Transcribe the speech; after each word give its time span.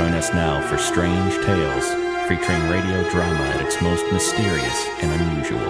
Join 0.00 0.14
us 0.14 0.32
now 0.32 0.66
for 0.66 0.78
Strange 0.78 1.34
Tales, 1.44 1.86
featuring 2.26 2.70
radio 2.70 3.06
drama 3.10 3.34
at 3.34 3.60
its 3.60 3.82
most 3.82 4.02
mysterious 4.10 4.88
and 5.02 5.12
unusual. 5.20 5.60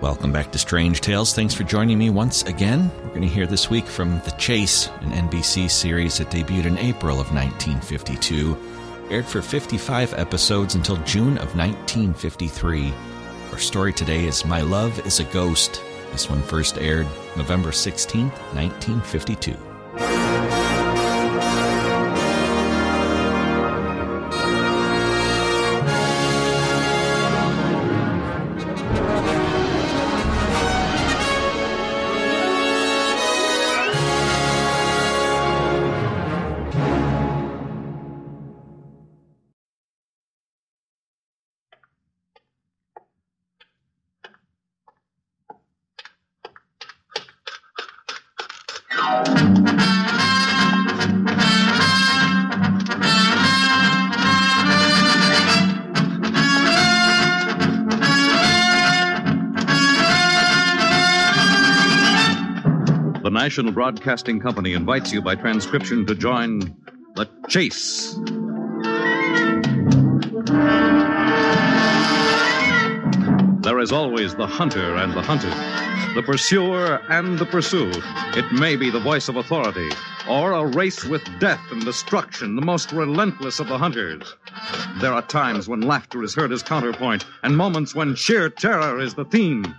Welcome 0.00 0.30
back 0.30 0.52
to 0.52 0.58
Strange 0.60 1.00
Tales. 1.00 1.34
Thanks 1.34 1.54
for 1.54 1.64
joining 1.64 1.98
me 1.98 2.10
once 2.10 2.44
again. 2.44 2.88
We're 3.02 3.08
going 3.08 3.22
to 3.22 3.26
hear 3.26 3.48
this 3.48 3.68
week 3.68 3.86
from 3.86 4.20
The 4.24 4.30
Chase, 4.38 4.86
an 5.00 5.10
NBC 5.28 5.68
series 5.68 6.18
that 6.18 6.30
debuted 6.30 6.66
in 6.66 6.78
April 6.78 7.18
of 7.18 7.34
1952, 7.34 8.56
aired 9.10 9.26
for 9.26 9.42
55 9.42 10.14
episodes 10.14 10.74
until 10.74 10.96
June 11.04 11.38
of 11.38 11.56
1953. 11.56 12.92
Our 13.52 13.58
story 13.58 13.92
today 13.92 14.26
is 14.26 14.44
My 14.44 14.60
Love 14.60 15.04
is 15.06 15.20
a 15.20 15.24
Ghost. 15.24 15.82
This 16.12 16.30
one 16.30 16.42
first 16.42 16.78
aired 16.78 17.06
November 17.36 17.70
16th, 17.70 18.32
1952. 18.54 19.69
The 63.30 63.38
National 63.38 63.70
Broadcasting 63.70 64.40
Company 64.40 64.72
invites 64.72 65.12
you 65.12 65.22
by 65.22 65.36
transcription 65.36 66.04
to 66.06 66.16
join 66.16 66.74
The 67.14 67.28
Chase. 67.48 68.18
There 73.62 73.78
is 73.78 73.92
always 73.92 74.34
the 74.34 74.48
hunter 74.48 74.96
and 74.96 75.12
the 75.12 75.22
hunted, 75.22 75.52
the 76.16 76.24
pursuer 76.24 77.00
and 77.08 77.38
the 77.38 77.46
pursued. 77.46 78.02
It 78.36 78.50
may 78.50 78.74
be 78.74 78.90
the 78.90 78.98
voice 78.98 79.28
of 79.28 79.36
authority, 79.36 79.90
or 80.28 80.50
a 80.50 80.66
race 80.66 81.04
with 81.04 81.22
death 81.38 81.62
and 81.70 81.84
destruction, 81.84 82.56
the 82.56 82.62
most 82.62 82.90
relentless 82.90 83.60
of 83.60 83.68
the 83.68 83.78
hunters. 83.78 84.34
There 85.00 85.12
are 85.12 85.22
times 85.22 85.68
when 85.68 85.82
laughter 85.82 86.24
is 86.24 86.34
heard 86.34 86.50
as 86.50 86.64
counterpoint, 86.64 87.24
and 87.44 87.56
moments 87.56 87.94
when 87.94 88.16
sheer 88.16 88.50
terror 88.50 88.98
is 88.98 89.14
the 89.14 89.24
theme. 89.24 89.72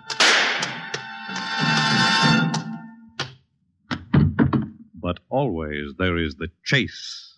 Always 5.41 5.95
there 5.97 6.17
is 6.17 6.35
the 6.35 6.49
chase. 6.63 7.35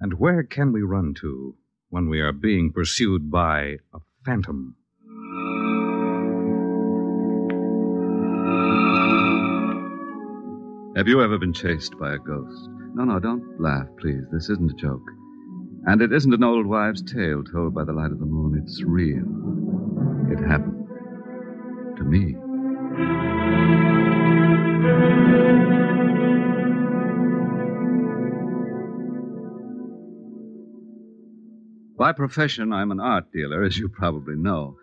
And 0.00 0.14
where 0.14 0.42
can 0.42 0.72
we 0.72 0.82
run 0.82 1.14
to 1.20 1.54
when 1.90 2.08
we 2.08 2.20
are 2.20 2.32
being 2.32 2.72
pursued 2.72 3.30
by 3.30 3.76
a 3.94 4.00
phantom? 4.24 4.74
Have 10.96 11.06
you 11.06 11.22
ever 11.22 11.38
been 11.38 11.52
chased 11.52 11.96
by 12.00 12.14
a 12.14 12.18
ghost? 12.18 12.68
No, 12.94 13.04
no, 13.04 13.20
don't 13.20 13.60
laugh, 13.60 13.86
please. 14.00 14.24
This 14.32 14.50
isn't 14.50 14.72
a 14.72 14.74
joke. 14.74 15.08
And 15.86 16.02
it 16.02 16.12
isn't 16.12 16.34
an 16.34 16.42
old 16.42 16.66
wives' 16.66 17.02
tale 17.02 17.44
told 17.44 17.74
by 17.76 17.84
the 17.84 17.92
light 17.92 18.10
of 18.10 18.18
the 18.18 18.26
moon. 18.26 18.60
It's 18.60 18.82
real. 18.82 19.22
It 20.32 20.40
happened. 20.44 20.88
To 21.98 22.02
me. 22.02 22.47
By 31.98 32.12
profession, 32.12 32.72
I'm 32.72 32.92
an 32.92 33.00
art 33.00 33.32
dealer, 33.32 33.64
as 33.64 33.76
you 33.76 33.88
probably 33.88 34.36
know. 34.36 34.76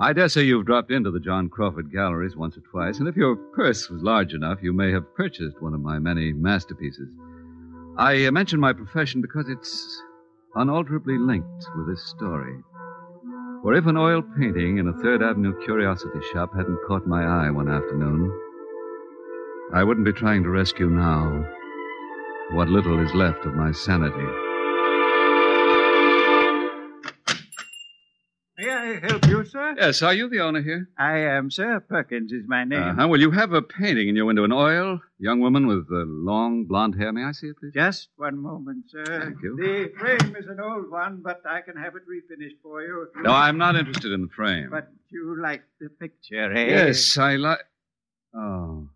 I 0.00 0.12
dare 0.12 0.28
say 0.28 0.42
you've 0.42 0.66
dropped 0.66 0.90
into 0.90 1.12
the 1.12 1.20
John 1.20 1.48
Crawford 1.48 1.92
galleries 1.92 2.36
once 2.36 2.56
or 2.56 2.62
twice, 2.72 2.98
and 2.98 3.06
if 3.06 3.14
your 3.14 3.36
purse 3.36 3.88
was 3.88 4.02
large 4.02 4.34
enough, 4.34 4.58
you 4.62 4.72
may 4.72 4.90
have 4.90 5.14
purchased 5.14 5.62
one 5.62 5.74
of 5.74 5.80
my 5.80 6.00
many 6.00 6.32
masterpieces. 6.32 7.08
I 7.96 8.26
uh, 8.26 8.32
mention 8.32 8.58
my 8.58 8.72
profession 8.72 9.22
because 9.22 9.48
it's 9.48 10.02
unalterably 10.56 11.18
linked 11.18 11.66
with 11.76 11.86
this 11.86 12.04
story. 12.04 12.56
For 13.62 13.74
if 13.74 13.86
an 13.86 13.96
oil 13.96 14.22
painting 14.36 14.78
in 14.78 14.88
a 14.88 15.02
Third 15.02 15.22
Avenue 15.22 15.54
curiosity 15.64 16.18
shop 16.32 16.52
hadn't 16.54 16.84
caught 16.88 17.06
my 17.06 17.46
eye 17.46 17.50
one 17.50 17.70
afternoon, 17.70 18.32
I 19.72 19.84
wouldn't 19.84 20.04
be 20.04 20.12
trying 20.12 20.42
to 20.42 20.50
rescue 20.50 20.90
now 20.90 21.48
what 22.50 22.68
little 22.68 22.98
is 23.04 23.14
left 23.14 23.46
of 23.46 23.54
my 23.54 23.70
sanity. 23.70 24.45
I 28.86 29.06
help 29.06 29.26
you, 29.26 29.44
sir? 29.44 29.74
Yes, 29.76 30.00
are 30.02 30.14
you 30.14 30.28
the 30.28 30.40
owner 30.40 30.62
here? 30.62 30.88
I 30.98 31.18
am, 31.18 31.50
sir. 31.50 31.80
Perkins 31.80 32.32
is 32.32 32.44
my 32.46 32.62
name. 32.64 32.80
Uh-huh. 32.82 33.08
Well, 33.08 33.18
you 33.20 33.30
have 33.32 33.52
a 33.52 33.62
painting 33.62 34.08
in 34.08 34.14
your 34.16 34.26
window, 34.26 34.44
an 34.44 34.52
oil, 34.52 35.00
young 35.18 35.40
woman 35.40 35.66
with 35.66 35.86
uh, 35.90 36.04
long 36.06 36.66
blonde 36.66 36.94
hair. 36.94 37.12
May 37.12 37.24
I 37.24 37.32
see 37.32 37.48
it, 37.48 37.56
please? 37.58 37.72
Just 37.74 38.08
one 38.16 38.38
moment, 38.38 38.84
sir. 38.88 39.04
Thank 39.04 39.42
you. 39.42 39.56
The 39.56 39.92
frame 39.98 40.36
is 40.36 40.46
an 40.46 40.60
old 40.60 40.90
one, 40.90 41.20
but 41.22 41.42
I 41.48 41.62
can 41.62 41.76
have 41.76 41.94
it 41.96 42.02
refinished 42.08 42.58
for 42.62 42.82
you- 42.82 43.08
No, 43.22 43.32
I'm 43.32 43.58
not 43.58 43.74
interested 43.76 44.12
in 44.12 44.22
the 44.22 44.28
frame. 44.28 44.68
But 44.70 44.88
you 45.10 45.36
like 45.42 45.64
the 45.80 45.88
picture, 45.88 46.52
eh? 46.52 46.66
Yes, 46.68 47.18
I 47.18 47.36
like. 47.36 47.60
Oh. 48.34 48.88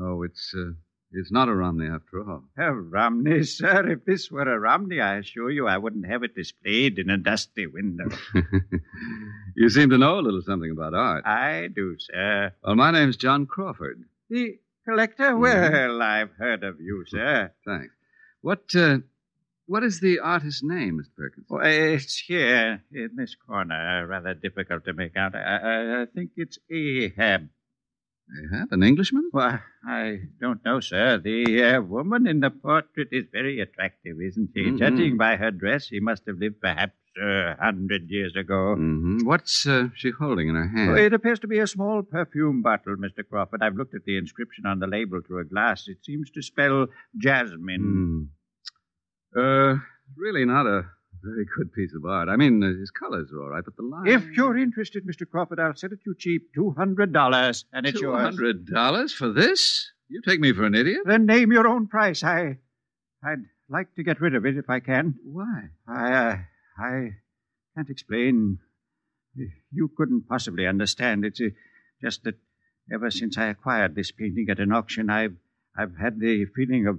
Oh, 0.00 0.22
it's 0.24 0.52
uh, 0.58 0.72
it's 1.14 1.32
not 1.32 1.48
a 1.48 1.54
Romney 1.54 1.86
after 1.86 2.28
all. 2.28 2.44
A 2.56 2.72
Romney, 2.72 3.42
sir. 3.44 3.90
If 3.90 4.04
this 4.04 4.30
were 4.30 4.42
a 4.42 4.58
Romney, 4.58 5.00
I 5.00 5.18
assure 5.18 5.50
you 5.50 5.66
I 5.66 5.78
wouldn't 5.78 6.06
have 6.06 6.22
it 6.22 6.34
displayed 6.34 6.98
in 6.98 7.10
a 7.10 7.16
dusty 7.16 7.66
window. 7.66 8.08
you 9.56 9.68
seem 9.70 9.90
to 9.90 9.98
know 9.98 10.18
a 10.18 10.22
little 10.22 10.42
something 10.42 10.70
about 10.70 10.94
art. 10.94 11.24
I 11.26 11.68
do, 11.74 11.96
sir. 11.98 12.52
Well, 12.62 12.76
my 12.76 12.90
name's 12.90 13.16
John 13.16 13.46
Crawford. 13.46 14.04
The 14.28 14.58
collector? 14.84 15.32
Mm-hmm. 15.32 15.40
Well, 15.40 16.02
I've 16.02 16.32
heard 16.32 16.64
of 16.64 16.80
you, 16.80 17.04
sir. 17.06 17.52
Thanks. 17.66 17.94
What 18.40 18.74
uh, 18.74 18.98
what 19.66 19.82
is 19.82 20.00
the 20.00 20.18
artist's 20.18 20.62
name, 20.62 21.00
Mr. 21.00 21.16
Perkins? 21.16 21.46
Well, 21.48 21.62
it's 21.64 22.18
here 22.18 22.82
in 22.92 23.10
this 23.16 23.34
corner. 23.34 24.06
Rather 24.06 24.34
difficult 24.34 24.84
to 24.84 24.92
make 24.92 25.16
out. 25.16 25.34
I, 25.34 25.38
I, 25.38 26.02
I 26.02 26.06
think 26.06 26.32
it's 26.36 26.58
Ahab. 26.70 27.48
Ahab, 28.32 28.72
an 28.72 28.82
Englishman? 28.82 29.28
Why, 29.32 29.60
I 29.86 30.20
don't 30.40 30.64
know, 30.64 30.80
sir. 30.80 31.18
The 31.18 31.62
uh, 31.62 31.80
woman 31.82 32.26
in 32.26 32.40
the 32.40 32.50
portrait 32.50 33.08
is 33.12 33.24
very 33.30 33.60
attractive, 33.60 34.16
isn't 34.20 34.50
she? 34.54 34.64
Mhm. 34.64 34.78
Judging 34.78 35.16
by 35.16 35.36
her 35.36 35.50
dress, 35.50 35.86
she 35.86 36.00
must 36.00 36.22
have 36.26 36.38
lived 36.38 36.60
perhaps 36.60 36.94
a 37.22 37.54
hundred 37.60 38.10
years 38.10 38.34
ago. 38.34 38.74
Mm-hmm. 38.76 39.18
What's 39.26 39.66
uh, 39.66 39.88
she 39.94 40.10
holding 40.10 40.48
in 40.48 40.54
her 40.56 40.66
hand? 40.68 40.90
Oh, 40.90 40.94
it 40.96 41.12
appears 41.12 41.38
to 41.40 41.46
be 41.46 41.58
a 41.58 41.66
small 41.66 42.02
perfume 42.02 42.62
bottle, 42.62 42.96
Mr. 42.96 43.22
Crawford. 43.28 43.62
I've 43.62 43.76
looked 43.76 43.94
at 43.94 44.04
the 44.04 44.16
inscription 44.16 44.66
on 44.66 44.78
the 44.80 44.86
label 44.88 45.20
through 45.24 45.40
a 45.40 45.44
glass. 45.44 45.84
It 45.86 45.98
seems 46.04 46.30
to 46.30 46.42
spell 46.42 46.86
jasmine. 47.16 48.30
Hmm. 49.34 49.38
Uh, 49.40 49.76
really 50.16 50.44
not 50.44 50.66
a 50.66 50.86
Very 51.24 51.46
good 51.56 51.72
piece 51.72 51.94
of 51.94 52.04
art. 52.04 52.28
I 52.28 52.36
mean, 52.36 52.62
uh, 52.62 52.68
his 52.78 52.90
colors 52.90 53.30
are 53.32 53.42
all 53.42 53.48
right, 53.50 53.64
but 53.64 53.76
the 53.76 53.82
line. 53.82 54.06
If 54.06 54.26
you're 54.36 54.58
interested, 54.58 55.06
Mr. 55.06 55.28
Crawford, 55.28 55.58
I'll 55.58 55.74
sell 55.74 55.90
it 55.92 55.96
to 56.04 56.10
you 56.10 56.14
cheap. 56.18 56.42
$200, 56.56 57.64
and 57.72 57.86
it's 57.86 57.98
Two 57.98 58.06
yours. 58.06 58.20
hundred 58.22 58.66
dollars 58.66 59.12
for 59.12 59.32
this? 59.32 59.90
You 60.08 60.20
take 60.22 60.40
me 60.40 60.52
for 60.52 60.64
an 60.64 60.74
idiot? 60.74 61.00
Then 61.06 61.24
name 61.26 61.50
your 61.50 61.66
own 61.66 61.86
price. 61.86 62.22
I, 62.22 62.58
I'd 63.24 63.44
like 63.70 63.94
to 63.94 64.02
get 64.02 64.20
rid 64.20 64.34
of 64.34 64.44
it 64.44 64.56
if 64.58 64.68
I 64.68 64.80
can. 64.80 65.14
Why? 65.24 65.68
I, 65.88 66.12
uh, 66.12 66.36
I 66.78 67.10
can't 67.74 67.88
explain. 67.88 68.58
You 69.72 69.90
couldn't 69.96 70.28
possibly 70.28 70.66
understand. 70.66 71.24
It's 71.24 71.40
uh, 71.40 71.46
just 72.02 72.24
that 72.24 72.34
ever 72.92 73.10
since 73.10 73.38
I 73.38 73.46
acquired 73.46 73.94
this 73.94 74.12
painting 74.12 74.46
at 74.50 74.60
an 74.60 74.72
auction, 74.72 75.08
I've, 75.08 75.36
I've 75.76 75.96
had 75.98 76.20
the 76.20 76.44
feeling 76.54 76.86
of, 76.86 76.98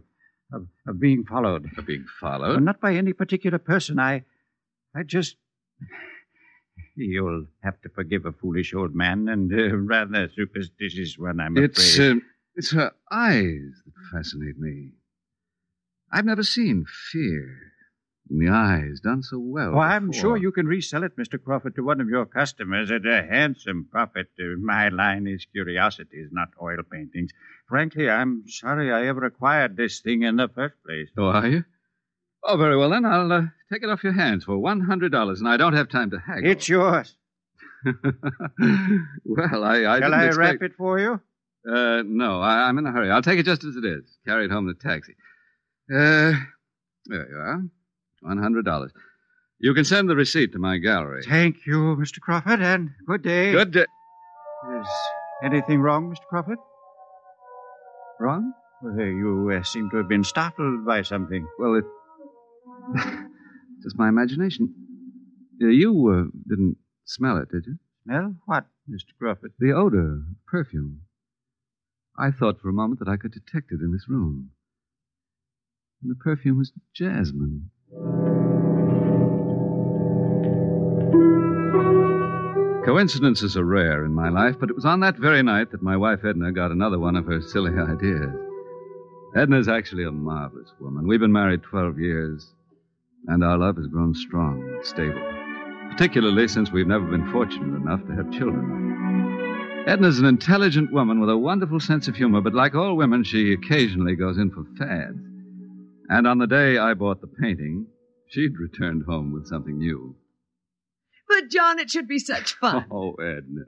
of, 0.52 0.68
of 0.88 1.00
being 1.00 1.24
followed. 1.26 1.70
Of 1.78 1.86
being 1.86 2.06
Well, 2.22 2.32
followed? 2.40 2.64
not 2.64 2.80
by 2.80 2.96
any 2.96 3.14
particular 3.14 3.58
person. 3.58 4.00
I, 4.00 4.24
I 4.96 5.04
just. 5.04 5.38
You'll 6.96 7.46
have 7.62 7.82
to 7.82 7.90
forgive 7.90 8.26
a 8.26 8.32
foolish 8.32 8.74
old 8.74 8.96
man 8.96 9.28
and 9.28 9.52
a 9.52 9.76
rather 9.78 10.30
superstitious 10.34 11.18
one, 11.18 11.40
I'm 11.42 11.58
It's 11.58 11.98
afraid. 11.98 12.18
uh, 12.18 12.20
it's 12.56 12.72
her 12.72 12.92
eyes 13.12 13.82
that 13.86 13.94
fascinate 14.14 14.58
me. 14.58 14.92
I've 16.12 16.26
never 16.26 16.44
seen 16.44 16.86
fear 17.12 17.58
in 18.30 18.40
the 18.40 18.50
eyes 18.50 19.00
done 19.02 19.22
so 19.22 19.38
well. 19.40 19.76
Oh, 19.76 19.80
I'm 19.80 20.08
before. 20.10 20.22
sure 20.22 20.38
you 20.38 20.52
can 20.52 20.66
resell 20.66 21.04
it, 21.04 21.16
Mr. 21.18 21.42
Crawford, 21.42 21.76
to 21.76 21.84
one 21.84 22.02
of 22.02 22.10
your 22.10 22.26
customers 22.26 22.92
at 22.92 23.06
a 23.06 23.24
handsome 23.24 23.88
profit. 23.92 24.28
Uh, 24.40 24.58
my 24.60 24.90
line 24.90 25.28
is 25.28 25.46
curiosities, 25.52 26.30
not 26.32 26.50
oil 26.62 26.78
paintings. 26.92 27.32
Frankly, 27.68 28.10
I'm 28.10 28.44
sorry 28.48 28.92
I 28.92 29.08
ever 29.08 29.26
acquired 29.26 29.78
this 29.78 30.00
thing 30.00 30.24
in 30.24 30.38
the 30.38 30.48
first 30.48 30.76
place. 30.86 31.10
Oh, 31.18 31.26
are 31.26 31.48
you? 31.48 31.64
Oh, 32.44 32.58
very 32.58 32.78
well 32.78 32.90
then. 32.90 33.06
I'll 33.06 33.32
uh, 33.32 33.42
take 33.72 33.84
it 33.84 33.90
off 33.90 34.04
your 34.04 34.14
hands 34.14 34.44
for 34.44 34.58
one 34.58 34.82
hundred 34.82 35.12
dollars, 35.12 35.40
and 35.40 35.50
I 35.50 35.58
don't 35.58 35.74
have 35.74 35.90
time 35.90 36.12
to 36.12 36.20
haggle. 36.20 36.50
It's 36.50 36.70
yours. 36.70 37.16
well, 39.26 39.64
I, 39.64 39.86
I 39.86 40.00
Shall 40.00 40.14
I 40.14 40.26
expect... 40.26 40.38
wrap 40.38 40.62
it 40.62 40.76
for 40.76 41.00
you? 41.00 41.22
Uh, 41.68 42.04
no, 42.06 42.42
I, 42.42 42.68
I'm 42.68 42.78
in 42.78 42.86
a 42.86 42.92
hurry. 42.92 43.10
I'll 43.10 43.22
take 43.24 43.40
it 43.40 43.46
just 43.46 43.64
as 43.64 43.76
it 43.76 43.86
is. 43.86 44.04
Carry 44.28 44.46
it 44.46 44.52
home 44.52 44.68
in 44.68 44.76
the 44.78 44.90
taxi. 44.90 45.14
Uh, 45.92 46.34
there 47.06 47.30
you 47.30 47.38
are. 47.38 47.64
One 48.26 48.40
hundred 48.40 48.66
dollars. 48.66 48.92
You 49.60 49.74
can 49.74 49.86
send 49.86 50.10
the 50.10 50.16
receipt 50.16 50.52
to 50.54 50.60
my 50.60 50.78
gallery. 50.80 51.22
Thank 51.24 51.66
you, 51.66 51.96
Mr. 51.96 52.20
Crawford, 52.20 52.62
and 52.62 52.90
good 53.06 53.22
day. 53.22 53.52
Good 53.52 53.72
day. 53.72 53.86
Is 54.80 54.88
anything 55.44 55.80
wrong, 55.80 56.10
Mr. 56.10 56.26
Crawford? 56.28 56.58
Wrong? 58.20 58.52
Well, 58.82 59.06
you 59.06 59.52
uh, 59.56 59.64
seem 59.64 59.90
to 59.92 59.98
have 59.98 60.10
been 60.10 60.24
startled 60.24 60.86
by 60.86 61.04
something. 61.04 61.48
Well, 61.60 61.76
it. 61.76 61.86
just 63.84 63.98
my 63.98 64.10
imagination. 64.10 64.74
Uh, 65.62 65.68
you 65.68 65.92
uh, 66.10 66.38
didn't 66.50 66.78
smell 67.06 67.38
it, 67.38 67.50
did 67.52 67.66
you? 67.68 67.78
Smell 68.04 68.36
what, 68.46 68.66
Mr. 68.90 69.16
Crawford? 69.20 69.54
The 69.60 69.72
odor, 69.72 70.24
perfume. 70.48 71.02
I 72.18 72.32
thought 72.32 72.60
for 72.60 72.70
a 72.70 72.74
moment 72.74 73.00
that 73.00 73.08
I 73.08 73.18
could 73.18 73.32
detect 73.32 73.72
it 73.72 73.82
in 73.82 73.92
this 73.92 74.10
room. 74.10 74.50
And 76.02 76.12
the 76.12 76.16
perfume 76.16 76.58
was 76.58 76.72
jasmine. 76.94 77.70
Coincidences 82.86 83.58
are 83.58 83.66
rare 83.66 84.06
in 84.06 84.14
my 84.14 84.30
life, 84.30 84.58
but 84.60 84.70
it 84.70 84.76
was 84.76 84.86
on 84.86 85.00
that 85.00 85.18
very 85.18 85.42
night 85.42 85.72
that 85.72 85.82
my 85.82 85.98
wife 85.98 86.24
Edna 86.24 86.52
got 86.52 86.72
another 86.72 87.00
one 87.00 87.16
of 87.16 87.26
her 87.26 87.42
silly 87.42 87.72
ideas. 87.80 88.32
Edna's 89.36 89.68
actually 89.68 90.04
a 90.04 90.12
marvelous 90.12 90.72
woman. 90.80 91.08
We've 91.08 91.20
been 91.20 91.32
married 91.32 91.64
12 91.64 92.00
years, 92.00 92.54
and 93.28 93.44
our 93.44 93.58
love 93.58 93.78
has 93.78 93.88
grown 93.88 94.14
strong 94.14 94.62
and 94.62 94.86
stable, 94.86 95.20
particularly 95.90 96.48
since 96.48 96.72
we've 96.72 96.88
never 96.88 97.06
been 97.06 97.32
fortunate 97.32 97.76
enough 97.76 98.06
to 98.06 98.14
have 98.14 98.32
children. 98.32 99.84
Edna's 99.88 100.20
an 100.20 100.26
intelligent 100.26 100.92
woman 100.92 101.20
with 101.20 101.30
a 101.30 101.38
wonderful 101.38 101.80
sense 101.80 102.08
of 102.08 102.16
humor, 102.16 102.42
but 102.42 102.54
like 102.54 102.76
all 102.76 102.96
women, 102.96 103.24
she 103.24 103.54
occasionally 103.54 104.16
goes 104.16 104.38
in 104.38 104.52
for 104.52 104.64
fads. 104.78 105.35
And 106.10 106.28
on 106.28 106.38
the 106.38 106.48
day 106.48 106.78
I 106.78 106.94
bought 106.94 107.22
the 107.22 107.28
painting, 107.28 107.88
she'd 108.30 108.58
returned 108.60 109.04
home 109.08 109.32
with 109.34 109.48
something 109.48 109.78
new. 109.78 110.16
But, 111.28 111.50
John, 111.50 111.80
it 111.80 111.90
should 111.90 112.08
be 112.08 112.20
such 112.20 112.54
fun. 112.54 112.86
Oh, 112.92 113.14
Edna. 113.16 113.66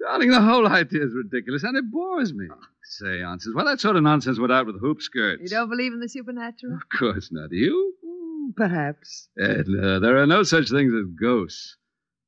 Darling, 0.00 0.30
the 0.30 0.40
whole 0.40 0.66
idea 0.66 1.04
is 1.04 1.12
ridiculous, 1.14 1.62
and 1.62 1.76
it 1.76 1.90
bores 1.90 2.32
me. 2.32 2.46
Seances. 2.84 3.52
Well, 3.54 3.66
that 3.66 3.80
sort 3.80 3.96
of 3.96 4.02
nonsense 4.02 4.38
went 4.38 4.52
out 4.52 4.66
with 4.66 4.80
hoop 4.80 5.02
skirts. 5.02 5.42
You 5.42 5.48
don't 5.48 5.68
believe 5.68 5.92
in 5.92 6.00
the 6.00 6.08
supernatural? 6.08 6.74
Of 6.74 6.98
course 6.98 7.28
not. 7.30 7.50
You? 7.52 7.94
Mm, 8.04 8.56
perhaps. 8.56 9.28
Edna, 9.38 10.00
there 10.00 10.16
are 10.16 10.26
no 10.26 10.42
such 10.42 10.70
things 10.70 10.92
as 10.94 11.06
ghosts. 11.20 11.76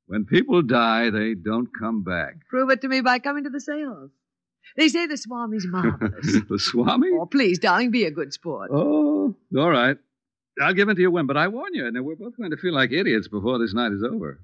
When 0.06 0.26
people 0.26 0.60
die, 0.62 1.08
they 1.10 1.34
don't 1.34 1.68
come 1.78 2.02
back. 2.02 2.34
Prove 2.50 2.68
it 2.70 2.82
to 2.82 2.88
me 2.88 3.00
by 3.00 3.18
coming 3.18 3.44
to 3.44 3.50
the 3.50 3.60
seance. 3.60 4.12
They 4.76 4.88
say 4.88 5.06
the 5.06 5.16
Swami's 5.16 5.66
marvelous. 5.66 6.36
the 6.48 6.58
Swami? 6.58 7.08
oh, 7.12 7.26
please, 7.26 7.58
darling, 7.58 7.90
be 7.90 8.04
a 8.04 8.10
good 8.10 8.32
sport. 8.32 8.70
Oh, 8.72 9.34
all 9.56 9.70
right. 9.70 9.96
I'll 10.60 10.74
give 10.74 10.88
in 10.88 10.96
to 10.96 11.02
your 11.02 11.10
whim, 11.10 11.26
but 11.26 11.36
I 11.36 11.48
warn 11.48 11.74
you, 11.74 11.86
Edna, 11.86 12.02
we're 12.02 12.16
both 12.16 12.36
going 12.36 12.50
to 12.50 12.56
feel 12.56 12.74
like 12.74 12.92
idiots 12.92 13.28
before 13.28 13.58
this 13.58 13.72
night 13.72 13.92
is 13.92 14.02
over. 14.02 14.40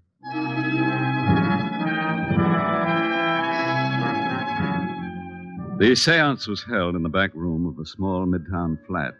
The 5.78 5.94
seance 5.94 6.48
was 6.48 6.64
held 6.64 6.96
in 6.96 7.02
the 7.02 7.08
back 7.08 7.34
room 7.34 7.66
of 7.66 7.78
a 7.78 7.86
small 7.86 8.26
midtown 8.26 8.84
flat, 8.86 9.14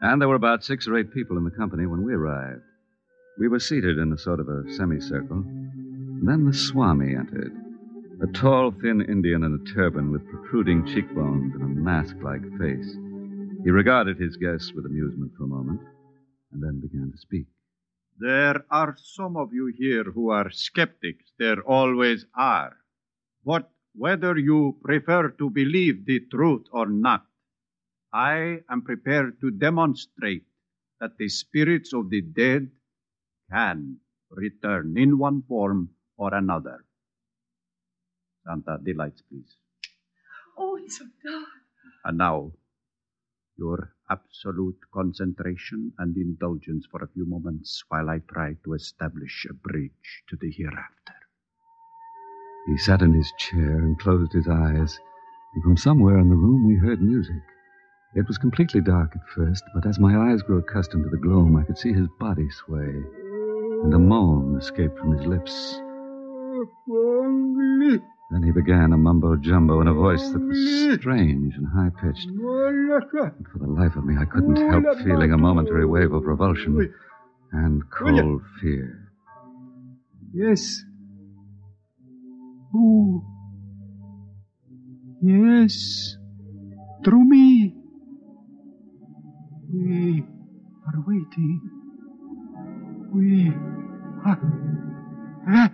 and 0.00 0.20
there 0.20 0.28
were 0.28 0.34
about 0.34 0.64
six 0.64 0.88
or 0.88 0.96
eight 0.96 1.12
people 1.12 1.36
in 1.36 1.44
the 1.44 1.50
company 1.50 1.86
when 1.86 2.02
we 2.04 2.14
arrived. 2.14 2.62
We 3.38 3.48
were 3.48 3.60
seated 3.60 3.98
in 3.98 4.12
a 4.12 4.18
sort 4.18 4.40
of 4.40 4.48
a 4.48 4.64
semicircle. 4.72 5.44
Then 6.22 6.44
the 6.46 6.54
Swami 6.54 7.14
entered. 7.14 7.52
A 8.22 8.26
tall, 8.28 8.70
thin 8.70 9.02
Indian 9.02 9.44
in 9.44 9.52
a 9.60 9.74
turban 9.74 10.10
with 10.10 10.26
protruding 10.30 10.86
cheekbones 10.86 11.54
and 11.54 11.62
a 11.62 11.66
mask 11.66 12.16
like 12.22 12.40
face. 12.58 12.96
He 13.62 13.70
regarded 13.70 14.18
his 14.18 14.38
guests 14.38 14.72
with 14.72 14.86
amusement 14.86 15.32
for 15.36 15.44
a 15.44 15.48
moment, 15.48 15.82
and 16.50 16.62
then 16.62 16.80
began 16.80 17.12
to 17.12 17.18
speak. 17.18 17.46
There 18.18 18.64
are 18.70 18.96
some 18.96 19.36
of 19.36 19.52
you 19.52 19.66
here 19.66 20.04
who 20.04 20.30
are 20.30 20.50
skeptics. 20.50 21.30
There 21.38 21.60
always 21.60 22.24
are. 22.34 22.78
But 23.44 23.70
whether 23.94 24.38
you 24.38 24.78
prefer 24.82 25.28
to 25.28 25.50
believe 25.50 26.06
the 26.06 26.20
truth 26.20 26.64
or 26.72 26.86
not, 26.86 27.26
I 28.14 28.62
am 28.70 28.80
prepared 28.80 29.42
to 29.42 29.50
demonstrate 29.50 30.46
that 31.00 31.18
the 31.18 31.28
spirits 31.28 31.92
of 31.92 32.08
the 32.08 32.22
dead 32.22 32.70
can 33.52 33.98
return 34.30 34.96
in 34.96 35.18
one 35.18 35.42
form 35.42 35.90
or 36.16 36.32
another. 36.32 36.85
Santa, 38.46 38.78
the 38.82 38.94
lights, 38.94 39.22
please. 39.22 39.56
Oh, 40.56 40.76
it's 40.76 40.98
so 40.98 41.04
dark. 41.24 41.48
And 42.04 42.18
now, 42.18 42.52
your 43.58 43.92
absolute 44.10 44.78
concentration 44.92 45.92
and 45.98 46.16
indulgence 46.16 46.86
for 46.90 47.02
a 47.02 47.08
few 47.08 47.26
moments 47.26 47.82
while 47.88 48.08
I 48.08 48.20
try 48.20 48.54
to 48.64 48.74
establish 48.74 49.46
a 49.50 49.54
bridge 49.54 50.22
to 50.28 50.36
the 50.36 50.50
hereafter. 50.50 51.14
He 52.66 52.78
sat 52.78 53.02
in 53.02 53.12
his 53.12 53.32
chair 53.38 53.78
and 53.78 53.98
closed 53.98 54.32
his 54.32 54.48
eyes, 54.48 54.98
and 55.54 55.62
from 55.62 55.76
somewhere 55.76 56.18
in 56.18 56.28
the 56.28 56.36
room 56.36 56.66
we 56.66 56.76
heard 56.76 57.02
music. 57.02 57.42
It 58.14 58.26
was 58.28 58.38
completely 58.38 58.80
dark 58.80 59.14
at 59.14 59.28
first, 59.34 59.64
but 59.74 59.86
as 59.86 59.98
my 59.98 60.30
eyes 60.30 60.42
grew 60.42 60.58
accustomed 60.58 61.04
to 61.04 61.10
the 61.10 61.16
gloom, 61.16 61.56
I 61.56 61.64
could 61.64 61.78
see 61.78 61.92
his 61.92 62.08
body 62.18 62.48
sway, 62.50 63.02
and 63.82 63.92
a 63.92 63.98
moan 63.98 64.56
escaped 64.56 64.98
from 64.98 65.16
his 65.16 65.26
lips. 65.26 65.80
Then 68.30 68.42
he 68.42 68.50
began 68.50 68.92
a 68.92 68.96
mumbo 68.96 69.36
jumbo 69.36 69.80
in 69.80 69.86
a 69.86 69.92
voice 69.94 70.30
that 70.30 70.40
was 70.40 70.98
strange 71.00 71.54
and 71.54 71.66
high 71.66 71.90
pitched. 72.02 72.26
And 72.28 73.46
for 73.52 73.58
the 73.58 73.68
life 73.68 73.94
of 73.94 74.04
me, 74.04 74.16
I 74.20 74.24
couldn't 74.24 74.56
help 74.56 74.98
feeling 75.04 75.32
a 75.32 75.38
momentary 75.38 75.86
wave 75.86 76.12
of 76.12 76.24
revulsion 76.24 76.92
and 77.52 77.82
cold 77.90 78.42
fear. 78.60 79.12
Yes. 80.34 80.82
Who? 82.72 83.24
Yes. 85.22 86.16
Through 87.04 87.24
me. 87.28 87.74
We 89.72 90.24
are 90.86 91.04
waiting. 91.06 91.60
We 93.14 93.52
are. 94.26 94.40
Ah, 95.48 95.70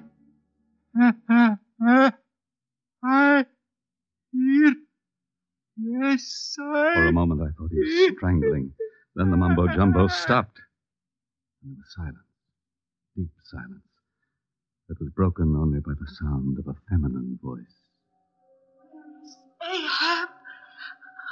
ah, 1.00 1.12
ah, 1.30 1.56
ah. 1.82 2.12
I 3.04 3.46
hear. 4.32 4.74
Yes, 5.76 6.56
I. 6.60 6.94
For 6.94 7.06
a 7.06 7.12
moment, 7.12 7.42
I 7.42 7.50
thought 7.56 7.70
he 7.70 7.78
was 7.78 8.16
strangling. 8.16 8.72
Then 9.16 9.30
the 9.30 9.36
mumbo 9.36 9.68
jumbo 9.68 10.08
stopped. 10.08 10.60
And 11.62 11.72
there 11.72 11.78
was 11.78 11.94
silence. 11.94 12.18
Deep 13.16 13.30
silence. 13.44 13.86
That 14.88 15.00
was 15.00 15.10
broken 15.10 15.56
only 15.56 15.80
by 15.80 15.92
the 15.98 16.06
sound 16.20 16.58
of 16.58 16.66
a 16.68 16.76
feminine 16.90 17.38
voice. 17.42 17.76
Ahab. 19.62 20.28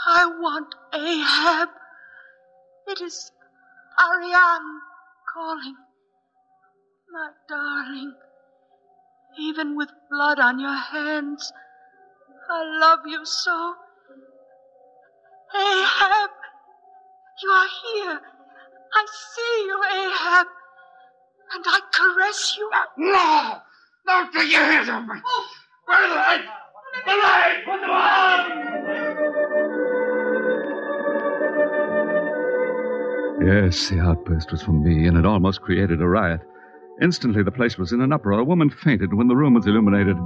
I 0.06 0.26
want 0.26 0.74
Ahab. 0.94 1.68
It 2.88 3.00
is 3.00 3.30
Ariane 4.00 4.80
calling. 5.34 5.76
My 7.12 7.30
darling, 7.48 8.14
even 9.40 9.76
with 9.76 9.88
blood 10.10 10.38
on 10.38 10.60
your 10.60 10.76
hands, 10.76 11.52
I 12.50 12.78
love 12.78 13.00
you 13.06 13.24
so. 13.24 13.74
Ahab, 15.54 16.30
you 17.42 17.50
are 17.50 17.68
here. 17.82 18.20
I 18.92 19.06
see 19.34 19.64
you, 19.66 19.82
Ahab. 19.84 20.46
And 21.52 21.64
I 21.66 21.80
caress 21.92 22.56
you. 22.58 22.70
No! 22.98 23.58
Don't 24.06 24.32
take 24.32 24.52
your 24.52 24.62
hands 24.62 24.88
off 24.88 25.04
me! 25.06 25.20
Oh. 25.24 25.46
Where 25.86 25.98
are 25.98 26.08
the 26.08 26.14
lights? 26.14 26.44
The 27.06 27.12
lights! 27.12 27.64
Put 27.64 27.80
them 27.80 27.90
on! 27.90 28.60
Yes, 33.46 33.88
the 33.88 34.00
outburst 34.00 34.52
was 34.52 34.62
from 34.62 34.82
me, 34.84 35.06
and 35.06 35.16
it 35.16 35.24
almost 35.24 35.62
created 35.62 36.02
a 36.02 36.06
riot. 36.06 36.40
Instantly, 37.02 37.42
the 37.42 37.50
place 37.50 37.78
was 37.78 37.92
in 37.92 38.00
an 38.00 38.12
uproar. 38.12 38.40
A 38.40 38.44
woman 38.44 38.70
fainted. 38.70 39.14
When 39.14 39.28
the 39.28 39.36
room 39.36 39.54
was 39.54 39.66
illuminated, 39.66 40.16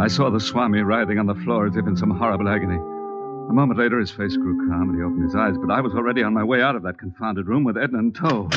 I 0.00 0.08
saw 0.08 0.30
the 0.30 0.40
Swami 0.40 0.80
writhing 0.80 1.18
on 1.18 1.26
the 1.26 1.34
floor 1.44 1.66
as 1.66 1.76
if 1.76 1.86
in 1.86 1.96
some 1.96 2.10
horrible 2.10 2.48
agony. 2.48 2.76
A 2.76 3.52
moment 3.52 3.78
later, 3.78 4.00
his 4.00 4.10
face 4.10 4.36
grew 4.36 4.68
calm 4.68 4.90
and 4.90 4.98
he 4.98 5.02
opened 5.04 5.22
his 5.22 5.34
eyes, 5.36 5.54
but 5.56 5.72
I 5.72 5.80
was 5.80 5.94
already 5.94 6.22
on 6.22 6.34
my 6.34 6.42
way 6.42 6.60
out 6.60 6.74
of 6.76 6.82
that 6.82 6.98
confounded 6.98 7.46
room 7.46 7.62
with 7.62 7.76
Edna 7.76 7.98
in 7.98 8.12
tow. 8.12 8.50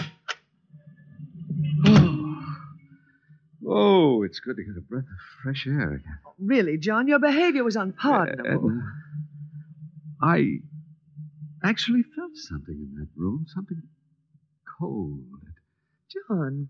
Oh, 3.69 4.23
it's 4.23 4.39
good 4.39 4.55
to 4.55 4.63
get 4.63 4.77
a 4.77 4.81
breath 4.81 5.03
of 5.03 5.43
fresh 5.43 5.67
air 5.67 5.95
again. 5.95 6.19
Really, 6.39 6.77
John, 6.77 7.05
your 7.09 7.19
behavior 7.19 7.65
was 7.65 7.75
unpardonable. 7.75 8.69
Edna, 8.69 8.81
I 10.21 10.59
actually 11.61 12.03
felt 12.15 12.31
something 12.35 12.75
in 12.75 12.95
that 12.97 13.09
room, 13.17 13.45
something 13.53 13.81
cold. 14.79 15.19
John, 16.29 16.69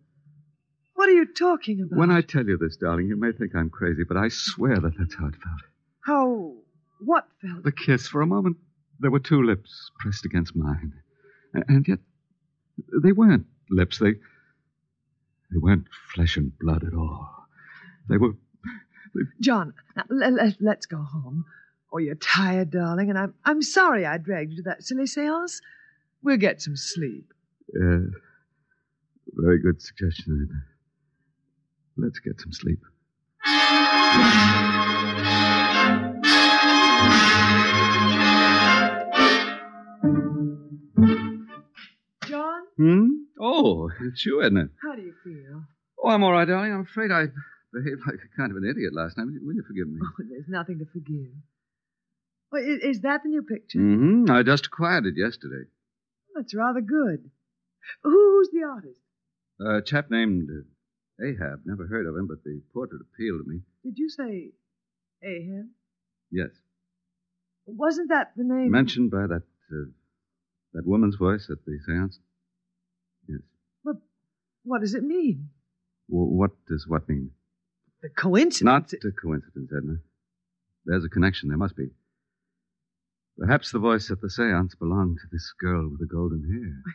what 0.98 1.10
are 1.10 1.14
you 1.14 1.28
talking 1.32 1.80
about? 1.82 1.98
When 1.98 2.10
I 2.10 2.22
tell 2.22 2.44
you 2.44 2.58
this, 2.58 2.76
darling, 2.76 3.08
you 3.08 3.16
may 3.16 3.32
think 3.32 3.56
I'm 3.56 3.70
crazy, 3.70 4.04
but 4.04 4.18
I 4.18 4.30
swear 4.30 4.80
that 4.80 4.98
that's 4.98 5.14
how 5.14 5.28
it 5.28 5.36
felt. 5.36 5.62
How? 6.02 6.54
What 7.00 7.28
felt? 7.40 7.64
The 7.64 7.72
kiss, 7.72 8.08
for 8.08 8.22
a 8.24 8.26
moment, 8.26 8.58
there 9.00 9.12
were 9.12 9.20
two 9.20 9.44
lips 9.44 9.92
pressed 10.00 10.26
against 10.26 10.56
mine. 10.56 10.94
And 11.54 11.88
yet, 11.88 12.00
they 13.04 13.12
weren't 13.12 13.46
lips. 13.70 14.00
They, 14.00 14.14
they 15.52 15.60
weren't 15.60 15.86
flesh 16.16 16.36
and 16.36 16.58
blood 16.58 16.84
at 16.84 16.96
all. 16.96 17.30
They 18.10 18.18
were. 18.18 18.34
John, 19.40 19.76
let, 20.10 20.34
let, 20.34 20.56
let's 20.60 20.88
go 20.88 20.98
home. 20.98 21.46
Oh, 21.94 22.00
you're 22.00 22.16
tired, 22.16 22.72
darling, 22.72 23.12
and 23.12 23.20
I'm, 23.20 23.36
I'm 23.46 23.62
sorry 23.62 24.04
I 24.04 24.18
dragged 24.18 24.50
you 24.52 24.58
to 24.58 24.64
that 24.64 24.84
silly 24.84 25.06
seance. 25.06 25.62
We'll 26.24 26.38
get 26.38 26.60
some 26.60 26.76
sleep. 26.76 27.32
Uh, 27.80 28.10
very 29.36 29.60
good 29.62 29.80
suggestion. 29.80 30.64
Let's 31.98 32.20
get 32.20 32.40
some 32.40 32.54
sleep. 32.54 32.80
John, 42.28 42.62
Hmm? 42.78 43.08
Oh, 43.40 43.90
it's 44.02 44.26
you, 44.26 44.42
Edna. 44.44 44.70
how 44.82 44.96
do 44.96 45.02
you 45.02 45.14
feel? 45.24 45.64
Oh, 46.04 46.10
I'm 46.10 46.24
all 46.24 46.32
right, 46.32 46.48
darling. 46.48 46.74
I'm 46.74 46.82
afraid 46.82 47.12
I 47.12 47.26
behaved 47.74 48.02
like 48.06 48.16
a 48.16 48.38
kind 48.38 48.52
of 48.52 48.58
an 48.58 48.68
idiot 48.70 48.94
last 48.94 49.18
night. 49.18 49.28
Will 49.42 49.54
you 49.56 49.64
forgive 49.68 49.88
me? 49.88 50.00
Oh, 50.04 50.24
there's 50.30 50.48
nothing 50.48 50.80
to 50.80 50.86
forgive. 50.86 51.32
Well, 52.52 52.64
is, 52.64 52.80
is 52.98 53.02
that 53.02 53.24
the 53.24 53.30
new 53.30 53.44
picture? 53.44 53.78
Mm-hmm. 53.80 54.32
I 54.32 54.44
just 54.44 54.68
acquired 54.68 55.06
it 55.06 55.16
yesterday. 55.18 55.70
That's 56.36 56.56
rather 56.56 56.82
good. 56.82 57.30
Who's 58.04 58.50
the 58.52 58.64
artist? 58.68 59.00
A 59.60 59.82
chap 59.82 60.10
named 60.12 60.50
uh, 60.50 60.62
Ahab. 61.24 61.62
Never 61.66 61.88
heard 61.88 62.06
of 62.06 62.16
him, 62.16 62.28
but 62.28 62.44
the 62.44 62.62
portrait 62.74 63.02
appealed 63.02 63.44
to 63.44 63.50
me. 63.50 63.62
Did 63.84 63.98
you 63.98 64.10
say 64.10 64.52
Ahab? 65.24 65.68
Yes. 66.32 66.50
Wasn't 67.66 68.10
that 68.10 68.34
the 68.36 68.44
name? 68.44 68.72
Mentioned 68.72 69.12
by 69.12 69.28
that 69.28 69.44
uh, 69.72 69.90
that 70.74 70.86
woman's 70.86 71.16
voice 71.16 71.50
at 71.50 71.66
the 71.66 71.80
seance. 71.86 72.20
Yes. 73.28 73.42
But 73.84 73.96
what 74.64 74.82
does 74.82 74.94
it 74.94 75.04
mean? 75.04 75.50
W- 76.10 76.32
what 76.32 76.52
does 76.68 76.86
what 76.88 77.10
mean? 77.10 77.32
The 78.02 78.10
coincidence. 78.10 78.62
Not 78.62 78.94
a 78.94 79.12
coincidence, 79.12 79.72
Edna. 79.76 79.96
There's 80.86 81.04
a 81.04 81.10
connection. 81.10 81.50
There 81.50 81.58
must 81.58 81.76
be. 81.76 81.90
Perhaps 83.38 83.72
the 83.72 83.80
voice 83.80 84.10
at 84.10 84.22
the 84.22 84.30
seance 84.30 84.76
belonged 84.76 85.18
to 85.22 85.28
this 85.32 85.54
girl 85.60 85.90
with 85.90 86.00
the 86.00 86.06
golden 86.06 86.44
hair. 86.44 86.94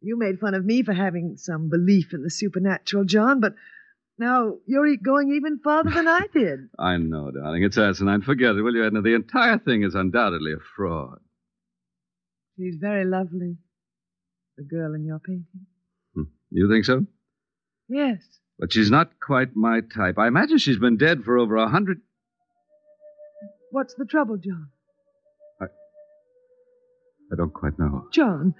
You 0.00 0.18
made 0.18 0.38
fun 0.38 0.54
of 0.54 0.64
me 0.64 0.82
for 0.82 0.92
having 0.92 1.36
some 1.36 1.68
belief 1.68 2.12
in 2.12 2.22
the 2.22 2.30
supernatural, 2.30 3.04
John, 3.04 3.40
but 3.40 3.54
now 4.18 4.54
you're 4.66 4.96
going 4.96 5.34
even 5.34 5.58
farther 5.58 5.90
than 5.90 6.08
I 6.08 6.26
did. 6.32 6.68
I 6.78 6.96
know, 6.96 7.30
darling. 7.30 7.62
It's 7.62 7.76
asinine. 7.76 8.22
Forget 8.22 8.56
it, 8.56 8.62
will 8.62 8.74
you, 8.74 8.86
Edna? 8.86 9.02
The 9.02 9.14
entire 9.14 9.58
thing 9.58 9.82
is 9.82 9.94
undoubtedly 9.94 10.52
a 10.52 10.58
fraud. 10.76 11.18
She's 12.56 12.76
very 12.80 13.04
lovely, 13.04 13.56
the 14.56 14.64
girl 14.64 14.94
in 14.94 15.04
your 15.04 15.18
painting. 15.18 15.66
Hmm. 16.14 16.22
You 16.50 16.70
think 16.70 16.86
so? 16.86 17.04
Yes. 17.88 18.22
But 18.58 18.72
she's 18.72 18.90
not 18.90 19.20
quite 19.20 19.54
my 19.54 19.80
type. 19.94 20.18
I 20.18 20.28
imagine 20.28 20.56
she's 20.58 20.78
been 20.78 20.96
dead 20.96 21.24
for 21.24 21.36
over 21.36 21.56
a 21.56 21.68
hundred. 21.68 22.00
What's 23.70 23.94
the 23.94 24.06
trouble, 24.06 24.38
John? 24.38 24.70
I. 25.60 25.66
I 27.32 27.36
don't 27.36 27.52
quite 27.52 27.78
know. 27.78 28.06
John, 28.12 28.54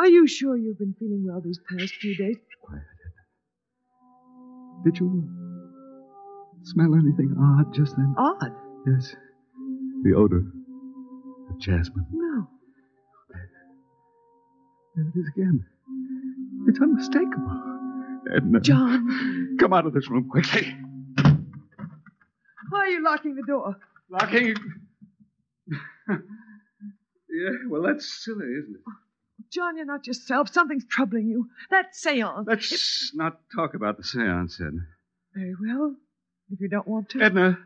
are 0.00 0.08
you 0.08 0.26
sure 0.26 0.56
you've 0.56 0.78
been 0.78 0.94
feeling 0.98 1.24
well 1.26 1.40
these 1.44 1.60
past 1.68 1.94
few 1.94 2.16
days? 2.16 2.36
Quiet, 2.62 2.82
Edna. 3.04 3.22
Did 4.84 4.98
you 4.98 5.28
smell 6.62 6.94
anything 6.94 7.34
odd 7.38 7.74
just 7.74 7.96
then? 7.96 8.14
Odd. 8.16 8.52
Yes. 8.86 9.14
The 10.02 10.14
odor 10.16 10.42
of 11.50 11.58
jasmine. 11.58 12.06
No. 12.12 12.48
There 14.96 15.04
it 15.14 15.18
is 15.20 15.28
again. 15.36 15.64
It's 16.66 16.80
unmistakable. 16.80 17.62
Edna. 18.34 18.60
John, 18.60 19.56
Come 19.58 19.72
out 19.74 19.86
of 19.86 19.92
this 19.92 20.08
room 20.10 20.28
quickly. 20.30 20.74
why 22.70 22.80
are 22.80 22.88
you 22.88 23.02
locking 23.04 23.34
the 23.34 23.42
door? 23.46 23.76
Locking. 24.10 24.56
yeah, 26.08 26.16
well, 27.68 27.82
that's 27.82 28.24
silly, 28.24 28.46
isn't 28.46 28.76
it? 28.76 28.82
John, 29.52 29.76
you're 29.76 29.86
not 29.86 30.06
yourself. 30.06 30.48
Something's 30.52 30.84
troubling 30.86 31.28
you. 31.28 31.48
That 31.70 31.94
seance. 31.94 32.46
Let's 32.46 33.12
not 33.14 33.40
talk 33.54 33.74
about 33.74 33.96
the 33.96 34.04
seance, 34.04 34.60
Edna. 34.60 34.86
Very 35.34 35.54
well. 35.60 35.96
If 36.52 36.60
you 36.60 36.68
don't 36.68 36.86
want 36.86 37.10
to. 37.10 37.20
Edna, 37.22 37.58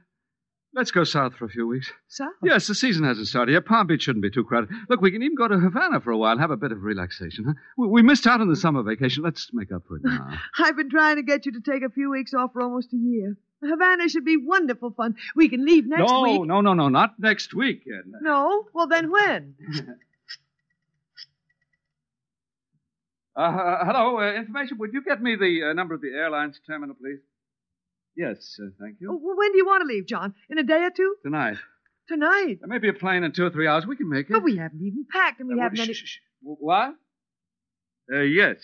let's 0.75 0.91
go 0.91 1.05
south 1.05 1.35
for 1.35 1.45
a 1.45 1.49
few 1.49 1.67
weeks. 1.67 1.91
South. 2.09 2.33
Yes, 2.43 2.67
the 2.67 2.75
season 2.75 3.05
hasn't 3.05 3.29
started 3.29 3.53
yet. 3.53 3.65
Palm 3.65 3.87
Beach 3.87 4.03
shouldn't 4.03 4.23
be 4.23 4.31
too 4.31 4.45
crowded. 4.45 4.71
Look, 4.89 5.01
we 5.01 5.11
can 5.11 5.23
even 5.23 5.37
go 5.37 5.49
to 5.49 5.59
Havana 5.59 6.01
for 6.01 6.11
a 6.11 6.19
while 6.19 6.33
and 6.33 6.41
have 6.41 6.51
a 6.51 6.57
bit 6.57 6.73
of 6.73 6.83
relaxation. 6.83 7.45
Huh? 7.47 7.55
We, 7.77 7.89
we 7.89 8.03
missed 8.03 8.27
out 8.27 8.41
on 8.41 8.49
the 8.49 8.57
summer 8.57 8.83
vacation. 8.83 9.23
Let's 9.23 9.51
make 9.53 9.73
up 9.73 9.83
for 9.87 9.97
it 9.97 10.03
now. 10.05 10.39
I've 10.59 10.77
been 10.77 10.91
trying 10.91 11.17
to 11.17 11.23
get 11.23 11.47
you 11.47 11.53
to 11.53 11.61
take 11.61 11.83
a 11.83 11.91
few 11.91 12.11
weeks 12.11 12.35
off 12.35 12.53
for 12.53 12.63
almost 12.63 12.93
a 12.93 12.97
year. 12.97 13.37
Havana 13.63 14.09
should 14.09 14.25
be 14.25 14.37
wonderful 14.37 14.91
fun. 14.91 15.17
We 15.35 15.49
can 15.49 15.65
leave 15.65 15.87
next 15.87 16.11
no, 16.11 16.23
week. 16.23 16.43
no, 16.45 16.61
no, 16.61 16.75
no, 16.75 16.89
not 16.89 17.15
next 17.19 17.55
week, 17.55 17.85
Edna. 17.87 18.19
No? 18.21 18.67
Well, 18.75 18.87
then 18.87 19.11
when? 19.11 19.55
Uh, 23.37 23.85
hello, 23.85 24.19
uh, 24.21 24.33
information. 24.35 24.79
Would 24.79 24.93
you 24.93 25.03
get 25.03 25.21
me 25.21 25.37
the 25.37 25.71
uh, 25.71 25.73
number 25.73 25.95
of 25.95 26.01
the 26.01 26.09
airline's 26.09 26.61
terminal, 26.67 26.95
please? 26.95 27.19
Yes, 28.17 28.57
uh, 28.63 28.69
thank 28.81 28.97
you. 29.01 29.11
Oh, 29.11 29.19
well, 29.21 29.37
when 29.37 29.51
do 29.53 29.59
you 29.59 29.67
want 29.67 29.83
to 29.83 29.87
leave, 29.93 30.07
John? 30.07 30.35
In 30.49 30.59
a 30.59 30.63
day 30.63 30.83
or 30.85 30.91
two? 30.91 31.17
Tonight. 31.25 31.57
Tonight. 32.07 32.59
There 32.61 32.69
may 32.69 32.79
be 32.79 32.89
a 32.89 32.93
plane 32.93 33.25
in 33.25 33.33
two 33.33 33.45
or 33.45 33.51
three 33.51 33.67
hours. 33.67 33.87
We 33.87 33.97
can 33.97 34.09
make 34.09 34.31
it. 34.31 34.33
But 34.35 34.45
we 34.45 34.57
haven't 34.57 34.81
even 34.83 35.05
packed, 35.11 35.41
and 35.41 35.49
we 35.49 35.59
Uh, 35.59 35.63
haven't 35.65 35.79
shh, 35.79 35.81
any. 35.81 35.95
shh, 35.95 36.05
shh. 36.07 36.19
W- 36.43 36.57
What? 36.61 36.95
Uh, 38.13 38.21
yes. 38.21 38.59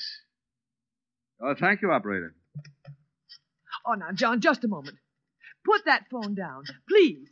Oh, 1.43 1.55
thank 1.59 1.83
you, 1.83 1.91
operator. 1.91 2.35
Oh, 3.87 3.95
now, 3.95 4.13
John, 4.13 4.41
just 4.41 4.63
a 4.63 4.69
moment. 4.69 4.99
Put 5.65 5.87
that 5.87 6.05
phone 6.11 6.35
down, 6.35 6.65
please. 6.89 7.29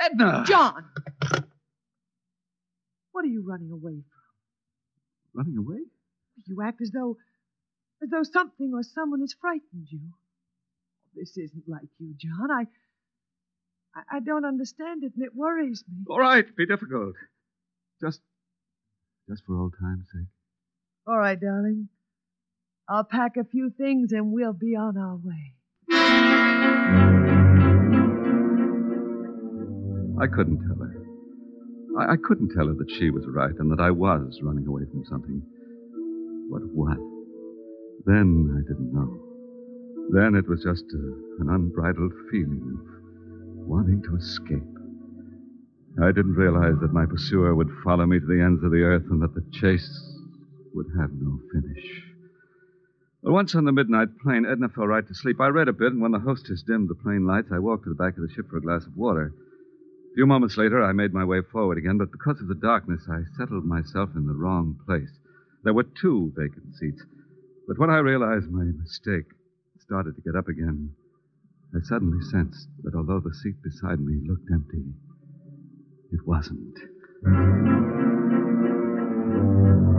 Edna! 0.00 0.44
John! 0.46 0.84
What 3.12 3.24
are 3.24 3.28
you 3.28 3.44
running 3.46 3.70
away 3.70 4.02
from? 4.02 5.44
Running 5.44 5.56
away? 5.58 5.78
You 6.44 6.62
act 6.62 6.80
as 6.82 6.90
though, 6.90 7.16
as 8.02 8.10
though 8.10 8.22
something 8.22 8.72
or 8.74 8.82
someone 8.82 9.20
has 9.20 9.34
frightened 9.40 9.88
you. 9.88 10.00
This 11.14 11.36
isn't 11.38 11.64
like 11.66 11.88
you, 11.98 12.14
John. 12.18 12.50
I, 12.50 12.66
I, 13.94 14.16
I 14.16 14.20
don't 14.20 14.44
understand 14.44 15.02
it, 15.02 15.14
and 15.14 15.24
it 15.24 15.34
worries 15.34 15.82
me. 15.90 16.04
All 16.10 16.20
right, 16.20 16.44
be 16.56 16.66
difficult. 16.66 17.14
Just, 18.00 18.20
just 19.28 19.42
for 19.46 19.56
old 19.56 19.74
time's 19.80 20.06
sake. 20.12 20.28
All 21.06 21.16
right, 21.16 21.40
darling. 21.40 21.88
I'll 22.88 23.04
pack 23.04 23.36
a 23.38 23.44
few 23.44 23.70
things, 23.70 24.12
and 24.12 24.30
we'll 24.32 24.52
be 24.52 24.76
on 24.76 24.98
our 24.98 25.16
way. 25.16 25.54
I 30.18 30.26
couldn't 30.26 30.58
tell 30.66 30.76
her. 30.76 30.92
I, 31.98 32.12
I 32.12 32.16
couldn't 32.16 32.50
tell 32.54 32.66
her 32.66 32.74
that 32.74 32.90
she 32.90 33.10
was 33.10 33.24
right 33.26 33.54
and 33.58 33.70
that 33.70 33.80
I 33.80 33.90
was 33.90 34.40
running 34.42 34.66
away 34.66 34.82
from 34.90 35.04
something. 35.04 35.42
But? 38.06 38.12
Then 38.12 38.54
I 38.56 38.68
didn't 38.68 38.92
know. 38.94 39.20
Then 40.10 40.34
it 40.36 40.48
was 40.48 40.62
just 40.62 40.84
a, 40.94 41.42
an 41.42 41.50
unbridled 41.50 42.12
feeling 42.30 42.78
of 42.78 43.66
wanting 43.66 44.02
to 44.02 44.16
escape. 44.16 44.62
I 46.00 46.12
didn't 46.12 46.34
realize 46.34 46.78
that 46.80 46.92
my 46.92 47.06
pursuer 47.06 47.54
would 47.54 47.70
follow 47.82 48.06
me 48.06 48.20
to 48.20 48.26
the 48.26 48.40
ends 48.40 48.62
of 48.62 48.70
the 48.70 48.82
earth 48.82 49.04
and 49.10 49.20
that 49.22 49.34
the 49.34 49.44
chase 49.50 50.20
would 50.74 50.86
have 50.98 51.10
no 51.12 51.40
finish. 51.52 52.02
Well, 53.22 53.32
once 53.32 53.54
on 53.54 53.64
the 53.64 53.72
midnight 53.72 54.08
plane, 54.22 54.46
Edna 54.46 54.68
fell 54.68 54.86
right 54.86 55.06
to 55.06 55.14
sleep. 55.14 55.40
I 55.40 55.48
read 55.48 55.68
a 55.68 55.72
bit, 55.72 55.92
and 55.92 56.00
when 56.00 56.12
the 56.12 56.20
hostess 56.20 56.62
dimmed 56.62 56.88
the 56.88 56.94
plane 56.94 57.26
lights, 57.26 57.48
I 57.50 57.58
walked 57.58 57.84
to 57.84 57.90
the 57.90 57.96
back 57.96 58.16
of 58.16 58.22
the 58.22 58.32
ship 58.32 58.48
for 58.48 58.58
a 58.58 58.62
glass 58.62 58.86
of 58.86 58.96
water. 58.96 59.32
A 60.12 60.14
few 60.14 60.26
moments 60.26 60.56
later, 60.56 60.84
I 60.84 60.92
made 60.92 61.12
my 61.12 61.24
way 61.24 61.40
forward 61.40 61.78
again, 61.78 61.98
but 61.98 62.12
because 62.12 62.40
of 62.40 62.48
the 62.48 62.54
darkness, 62.54 63.08
I 63.10 63.22
settled 63.36 63.64
myself 63.64 64.10
in 64.14 64.26
the 64.26 64.34
wrong 64.34 64.78
place. 64.86 65.10
There 65.64 65.74
were 65.74 65.82
two 66.00 66.32
vacant 66.36 66.76
seats. 66.76 67.02
But 67.66 67.78
when 67.78 67.90
I 67.90 67.98
realized 67.98 68.50
my 68.50 68.64
mistake, 68.64 69.26
started 69.80 70.14
to 70.14 70.22
get 70.22 70.36
up 70.36 70.48
again, 70.48 70.90
I 71.74 71.80
suddenly 71.82 72.22
sensed 72.30 72.68
that 72.84 72.94
although 72.94 73.20
the 73.20 73.34
seat 73.34 73.60
beside 73.62 74.00
me 74.00 74.20
looked 74.26 74.48
empty, 74.52 74.84
it 76.12 76.24
wasn't. 76.26 76.78
For 77.22 77.30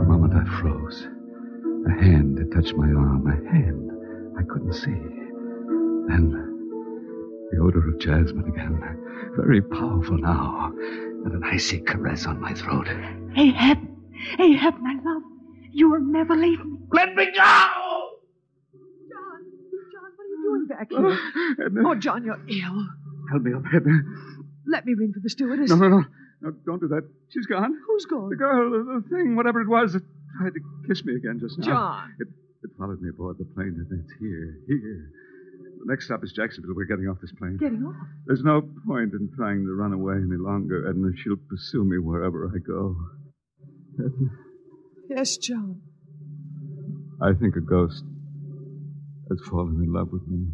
a 0.00 0.06
moment 0.06 0.34
I 0.34 0.44
froze. 0.60 1.08
A 1.86 1.90
hand 1.90 2.38
had 2.38 2.52
touched 2.52 2.74
my 2.74 2.90
arm. 2.90 3.26
A 3.26 3.36
hand 3.50 3.90
I 4.38 4.42
couldn't 4.44 4.72
see. 4.72 4.96
Then 6.08 6.30
the 7.52 7.58
odor 7.58 7.86
of 7.86 7.98
jasmine 7.98 8.48
again. 8.48 8.82
Very 9.36 9.60
powerful 9.62 10.16
now. 10.18 10.72
And 11.24 11.32
an 11.32 11.44
icy 11.44 11.80
caress 11.80 12.26
on 12.26 12.40
my 12.40 12.54
throat. 12.54 12.88
Ahab, 13.36 13.78
Ahab, 14.38 14.78
my 14.80 14.98
love, 15.04 15.22
you 15.72 15.90
will 15.90 16.00
never 16.00 16.34
leave 16.36 16.64
me. 16.64 16.78
Let 16.92 17.14
me 17.14 17.26
go! 17.26 17.32
John, 17.32 17.70
John, 19.92 20.10
what 20.16 20.24
are 20.24 20.28
you 20.28 20.42
doing 20.42 20.66
back 20.68 20.88
here? 20.90 21.18
Edna, 21.66 21.80
Oh, 21.88 21.94
John, 21.94 22.24
you're 22.24 22.40
ill. 22.48 22.86
help 23.30 23.42
me 23.42 23.52
up, 23.54 23.62
Edna. 23.74 24.00
Let 24.66 24.86
me 24.86 24.94
ring 24.94 25.12
for 25.12 25.20
the 25.20 25.30
stewardess. 25.30 25.70
No, 25.70 25.76
no, 25.76 25.88
no. 25.88 26.04
No, 26.40 26.52
don't 26.66 26.80
do 26.80 26.88
that. 26.88 27.02
She's 27.30 27.46
gone. 27.46 27.74
Who's 27.86 28.04
gone? 28.06 28.28
The 28.30 28.36
girl, 28.36 28.70
the, 28.70 29.00
the 29.02 29.08
thing, 29.16 29.34
whatever 29.34 29.60
it 29.60 29.68
was, 29.68 29.92
that 29.94 30.02
tried 30.38 30.54
to 30.54 30.60
kiss 30.86 31.04
me 31.04 31.16
again 31.16 31.40
just 31.40 31.58
now. 31.58 31.66
John. 31.66 32.14
It, 32.20 32.28
it 32.62 32.70
followed 32.78 33.00
me 33.02 33.08
aboard 33.10 33.38
the 33.38 33.44
plane, 33.44 33.74
and 33.74 33.86
it's 34.00 34.12
here, 34.20 34.58
here. 34.68 35.10
The 35.80 35.86
next 35.86 36.04
stop 36.06 36.22
is 36.22 36.32
Jacksonville. 36.32 36.74
We're 36.76 36.84
getting 36.86 37.08
off 37.08 37.18
this 37.20 37.32
plane. 37.38 37.56
Getting 37.58 37.82
off. 37.84 37.96
There's 38.26 38.42
no 38.42 38.62
point 38.86 39.12
in 39.14 39.30
trying 39.36 39.64
to 39.64 39.72
run 39.74 39.92
away 39.92 40.14
any 40.14 40.36
longer, 40.38 40.88
Edna. 40.88 41.10
She'll 41.22 41.36
pursue 41.48 41.84
me 41.84 41.98
wherever 41.98 42.46
I 42.46 42.58
go. 42.58 42.94
Edna, 43.98 44.30
Yes, 45.08 45.38
John. 45.38 45.80
I 47.22 47.32
think 47.32 47.56
a 47.56 47.60
ghost 47.60 48.04
has 49.30 49.40
fallen 49.48 49.82
in 49.82 49.92
love 49.92 50.08
with 50.12 50.22
me. 50.28 50.46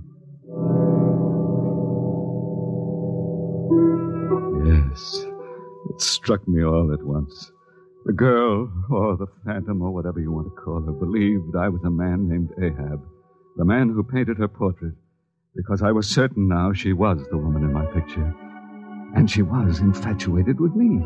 Yes, 4.64 5.26
it 5.90 6.00
struck 6.00 6.46
me 6.46 6.64
all 6.64 6.92
at 6.92 7.02
once. 7.04 7.50
The 8.06 8.12
girl, 8.12 8.70
or 8.90 9.16
the 9.16 9.26
phantom, 9.44 9.82
or 9.82 9.90
whatever 9.90 10.20
you 10.20 10.30
want 10.30 10.46
to 10.46 10.62
call 10.62 10.82
her, 10.82 10.92
believed 10.92 11.56
I 11.56 11.68
was 11.68 11.82
a 11.84 11.90
man 11.90 12.28
named 12.28 12.50
Ahab, 12.62 13.02
the 13.56 13.64
man 13.64 13.88
who 13.88 14.04
painted 14.04 14.38
her 14.38 14.48
portrait, 14.48 14.94
because 15.56 15.82
I 15.82 15.90
was 15.90 16.06
certain 16.08 16.48
now 16.48 16.72
she 16.72 16.92
was 16.92 17.26
the 17.30 17.38
woman 17.38 17.64
in 17.64 17.72
my 17.72 17.86
picture. 17.86 18.32
And 19.16 19.28
she 19.28 19.42
was 19.42 19.80
infatuated 19.80 20.60
with 20.60 20.74
me. 20.74 21.00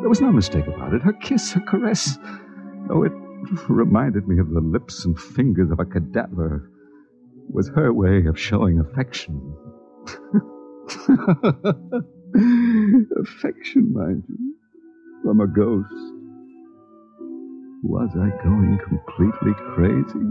There 0.00 0.08
was 0.08 0.20
no 0.20 0.32
mistake 0.32 0.66
about 0.66 0.94
it. 0.94 1.02
Her 1.02 1.12
kiss, 1.12 1.52
her 1.52 1.60
caress, 1.60 2.18
oh, 2.90 3.04
it 3.04 3.12
reminded 3.68 4.26
me 4.28 4.38
of 4.38 4.50
the 4.50 4.60
lips 4.60 5.04
and 5.04 5.18
fingers 5.18 5.70
of 5.70 5.80
a 5.80 5.84
cadaver, 5.84 6.70
was 7.50 7.68
her 7.70 7.92
way 7.92 8.26
of 8.26 8.38
showing 8.38 8.78
affection. 8.80 9.54
affection, 13.20 13.92
mind 13.92 14.22
you, 14.28 14.54
from 15.22 15.40
a 15.40 15.46
ghost. 15.46 16.14
Was 17.82 18.10
I 18.14 18.30
going 18.42 18.78
completely 18.86 19.52
crazy? 19.74 20.26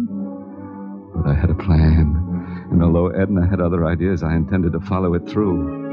But 1.15 1.27
I 1.31 1.33
had 1.33 1.49
a 1.49 1.55
plan, 1.55 2.67
and 2.71 2.83
although 2.83 3.07
Edna 3.07 3.47
had 3.49 3.61
other 3.61 3.85
ideas, 3.85 4.21
I 4.21 4.35
intended 4.35 4.73
to 4.73 4.79
follow 4.81 5.13
it 5.13 5.27
through. 5.27 5.86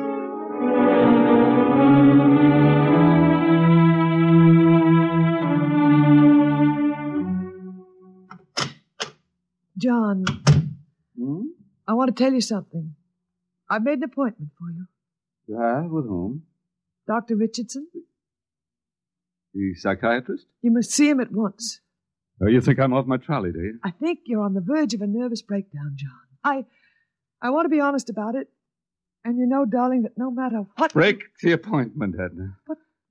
John, 10.25 10.77
Hmm? 11.19 11.43
I 11.87 11.95
want 11.95 12.15
to 12.15 12.23
tell 12.25 12.33
you 12.33 12.41
something. 12.41 12.95
I've 13.71 13.83
made 13.83 13.99
an 13.99 14.05
appointment 14.05 14.51
for 14.59 14.71
you. 14.71 14.87
Yeah, 15.47 15.83
with 15.87 16.07
whom? 16.07 16.43
Dr. 17.07 17.37
Richardson, 17.37 17.87
The 19.53 19.75
psychiatrist? 19.75 20.47
you 20.63 20.71
must 20.71 20.91
see 20.91 21.09
him 21.09 21.21
at 21.21 21.31
once. 21.33 21.81
Oh, 22.43 22.47
you 22.49 22.61
think 22.61 22.81
I'm 22.81 22.93
off 22.93 23.07
my 23.07 23.17
trolley, 23.17 23.53
do 23.53 23.61
you? 23.61 23.79
I 23.85 23.91
think 23.91 24.21
you're 24.27 24.43
on 24.43 24.55
the 24.55 24.61
verge 24.61 24.93
of 24.95 25.01
a 25.03 25.07
nervous 25.07 25.43
breakdown, 25.43 25.93
John. 25.97 26.11
I 26.43 26.65
I 27.41 27.51
want 27.51 27.65
to 27.67 27.69
be 27.69 27.81
honest 27.81 28.11
about 28.11 28.35
it. 28.35 28.49
And 29.25 29.39
you 29.39 29.47
know, 29.47 29.65
darling, 29.65 30.03
that 30.03 30.19
no 30.19 30.31
matter 30.31 30.65
what 30.77 30.93
Break 30.93 31.23
the 31.43 31.53
appointment, 31.53 32.15
Edna. 32.19 32.57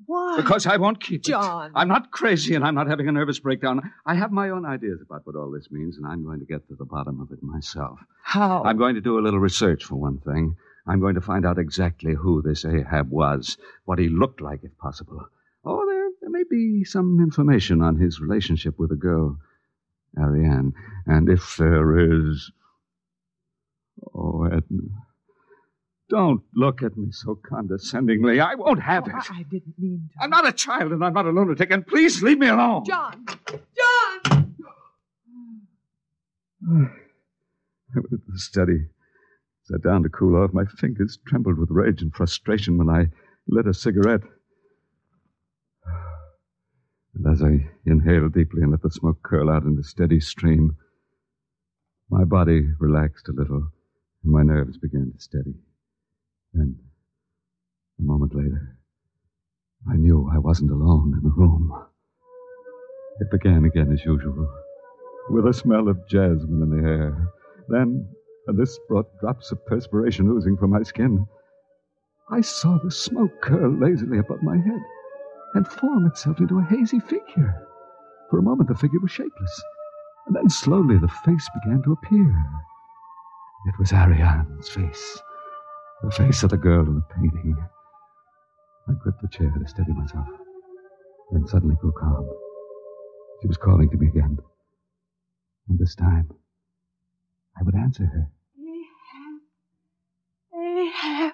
Why 0.05 0.37
Because 0.37 0.65
I 0.65 0.77
won't 0.77 1.01
keep 1.01 1.23
John. 1.23 1.67
it. 1.67 1.73
I'm 1.75 1.87
not 1.87 2.11
crazy 2.11 2.55
and 2.55 2.63
I'm 2.63 2.75
not 2.75 2.87
having 2.87 3.07
a 3.07 3.11
nervous 3.11 3.39
breakdown. 3.39 3.91
I 4.05 4.15
have 4.15 4.31
my 4.31 4.49
own 4.49 4.65
ideas 4.65 4.99
about 5.01 5.21
what 5.25 5.35
all 5.35 5.51
this 5.51 5.69
means, 5.71 5.97
and 5.97 6.05
I'm 6.05 6.23
going 6.23 6.39
to 6.39 6.45
get 6.45 6.67
to 6.67 6.75
the 6.75 6.85
bottom 6.85 7.21
of 7.21 7.31
it 7.31 7.41
myself. 7.43 7.99
how 8.23 8.63
I'm 8.63 8.77
going 8.77 8.95
to 8.95 9.01
do 9.01 9.17
a 9.19 9.21
little 9.21 9.39
research, 9.39 9.83
for 9.83 9.95
one 9.95 10.19
thing. 10.19 10.55
I'm 10.85 10.99
going 10.99 11.15
to 11.15 11.21
find 11.21 11.45
out 11.45 11.57
exactly 11.57 12.13
who 12.13 12.41
this 12.41 12.65
Ahab 12.65 13.09
was, 13.09 13.57
what 13.85 13.99
he 13.99 14.09
looked 14.09 14.41
like, 14.41 14.61
if 14.63 14.77
possible. 14.77 15.25
Oh, 15.65 15.85
there, 15.85 16.09
there 16.21 16.29
may 16.29 16.43
be 16.49 16.83
some 16.83 17.19
information 17.21 17.81
on 17.81 17.97
his 17.97 18.19
relationship 18.19 18.77
with 18.77 18.89
the 18.89 18.97
girl, 18.97 19.37
Ariane. 20.19 20.73
And 21.05 21.29
if 21.29 21.55
there 21.57 21.97
is. 22.29 22.51
Oh, 24.13 24.43
Edna. 24.45 25.02
Don't 26.09 26.41
look 26.53 26.83
at 26.83 26.97
me 26.97 27.11
so 27.11 27.35
condescendingly. 27.35 28.39
I 28.39 28.55
won't 28.55 28.81
have 28.81 29.05
oh, 29.05 29.09
it. 29.09 29.15
Oh, 29.15 29.33
I, 29.33 29.39
I 29.39 29.43
didn't 29.43 29.75
mean 29.77 30.09
to. 30.13 30.23
I'm 30.23 30.29
not 30.29 30.47
a 30.47 30.51
child 30.51 30.91
and 30.91 31.03
I'm 31.03 31.13
not 31.13 31.25
a 31.25 31.31
lunatic, 31.31 31.71
and 31.71 31.85
please 31.85 32.21
leave 32.21 32.37
me 32.37 32.47
alone. 32.47 32.83
John! 32.85 33.25
John! 33.47 34.55
I 37.95 37.99
went 37.99 38.11
into 38.11 38.23
the 38.27 38.39
study, 38.39 38.87
sat 39.63 39.81
down 39.81 40.03
to 40.03 40.09
cool 40.09 40.35
off. 40.35 40.53
My 40.53 40.65
fingers 40.65 41.19
trembled 41.25 41.57
with 41.57 41.69
rage 41.71 42.01
and 42.01 42.13
frustration 42.13 42.77
when 42.77 42.89
I 42.89 43.07
lit 43.47 43.67
a 43.67 43.73
cigarette. 43.73 44.21
And 47.15 47.31
as 47.31 47.43
I 47.43 47.69
inhaled 47.85 48.33
deeply 48.33 48.63
and 48.63 48.71
let 48.71 48.81
the 48.81 48.89
smoke 48.89 49.21
curl 49.21 49.47
out 49.47 49.65
in 49.65 49.77
a 49.77 49.83
steady 49.83 50.19
stream, 50.19 50.77
my 52.09 52.23
body 52.23 52.69
relaxed 52.79 53.29
a 53.29 53.33
little 53.33 53.67
and 54.23 54.33
my 54.33 54.41
nerves 54.41 54.79
began 54.79 55.11
to 55.15 55.21
steady. 55.21 55.53
Then, 56.53 56.77
a 57.99 58.03
moment 58.03 58.35
later, 58.35 58.77
I 59.89 59.95
knew 59.95 60.29
I 60.31 60.37
wasn't 60.37 60.71
alone 60.71 61.13
in 61.17 61.23
the 61.23 61.35
room. 61.35 61.73
It 63.19 63.31
began 63.31 63.65
again 63.65 63.91
as 63.91 64.05
usual, 64.05 64.51
with 65.29 65.47
a 65.47 65.53
smell 65.53 65.87
of 65.87 66.07
jasmine 66.07 66.61
in 66.61 66.69
the 66.69 66.87
air. 66.87 67.27
Then, 67.69 68.07
and 68.47 68.57
this 68.57 68.79
brought 68.87 69.19
drops 69.19 69.51
of 69.51 69.65
perspiration 69.65 70.27
oozing 70.27 70.57
from 70.57 70.71
my 70.71 70.83
skin, 70.83 71.25
I 72.29 72.41
saw 72.41 72.77
the 72.77 72.91
smoke 72.91 73.41
curl 73.41 73.71
lazily 73.71 74.19
above 74.19 74.43
my 74.43 74.57
head 74.57 74.81
and 75.55 75.67
form 75.67 76.05
itself 76.05 76.39
into 76.39 76.59
a 76.59 76.63
hazy 76.63 76.99
figure. 76.99 77.67
For 78.29 78.39
a 78.39 78.43
moment, 78.43 78.69
the 78.69 78.75
figure 78.75 78.99
was 78.99 79.11
shapeless, 79.11 79.63
and 80.27 80.35
then 80.35 80.49
slowly 80.49 80.97
the 80.97 81.07
face 81.07 81.47
began 81.53 81.81
to 81.83 81.93
appear. 81.93 82.45
It 83.67 83.77
was 83.77 83.91
Ariane's 83.91 84.69
face, 84.69 85.21
the 86.03 86.11
face 86.11 86.43
of 86.43 86.49
the 86.49 86.57
girl 86.57 86.81
in 86.85 86.95
the 86.95 87.01
painting. 87.15 87.55
I 88.89 88.93
gripped 89.01 89.21
the 89.21 89.29
chair 89.29 89.49
to 89.49 89.67
steady 89.67 89.93
myself, 89.93 90.27
then 91.31 91.47
suddenly 91.47 91.75
grew 91.79 91.93
calm. 91.97 92.27
She 93.41 93.47
was 93.47 93.57
calling 93.57 93.89
to 93.89 93.97
me 93.97 94.07
again. 94.07 94.37
And 95.69 95.79
this 95.79 95.95
time, 95.95 96.29
I 97.57 97.63
would 97.63 97.75
answer 97.75 98.03
her. 98.05 98.27
Ahab. 100.53 100.87
Ahab, 100.87 101.33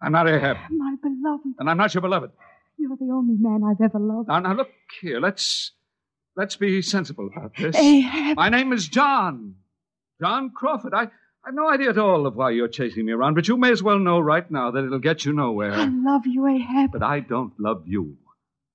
I'm 0.00 0.12
not 0.12 0.28
Ahab, 0.28 0.56
my 0.70 0.94
beloved. 1.02 1.54
and 1.58 1.68
I'm 1.70 1.76
not 1.76 1.92
your 1.94 2.00
beloved. 2.00 2.30
You're 2.78 2.96
the 2.96 3.10
only 3.12 3.36
man 3.38 3.62
I've 3.68 3.80
ever 3.84 3.98
loved. 3.98 4.28
Now, 4.28 4.38
now 4.40 4.54
look 4.54 4.68
here. 5.00 5.20
Let's 5.20 5.72
let's 6.36 6.56
be 6.56 6.80
sensible 6.80 7.28
about 7.34 7.52
this. 7.56 7.76
Ahab. 7.76 8.36
My 8.36 8.48
name 8.48 8.72
is 8.72 8.88
John. 8.88 9.54
John 10.20 10.50
Crawford. 10.50 10.94
I, 10.94 11.08
I've 11.46 11.54
no 11.54 11.70
idea 11.70 11.90
at 11.90 11.98
all 11.98 12.26
of 12.26 12.34
why 12.34 12.50
you're 12.50 12.66
chasing 12.66 13.06
me 13.06 13.12
around, 13.12 13.34
but 13.34 13.46
you 13.46 13.56
may 13.56 13.70
as 13.70 13.80
well 13.80 14.00
know 14.00 14.18
right 14.18 14.50
now 14.50 14.72
that 14.72 14.84
it'll 14.84 14.98
get 14.98 15.24
you 15.24 15.32
nowhere. 15.32 15.72
I 15.72 15.84
love 15.86 16.26
you, 16.26 16.44
Ahab. 16.44 16.90
But 16.90 17.04
I 17.04 17.20
don't 17.20 17.52
love 17.60 17.84
you. 17.86 18.16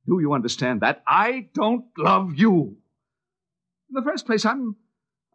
Do 0.08 0.20
you 0.22 0.32
understand 0.34 0.80
that? 0.80 1.04
I 1.06 1.50
don't 1.54 1.86
love 1.98 2.34
you. 2.36 2.78
In 3.90 3.94
the 3.94 4.02
first 4.04 4.26
place, 4.26 4.46
I'm 4.46 4.78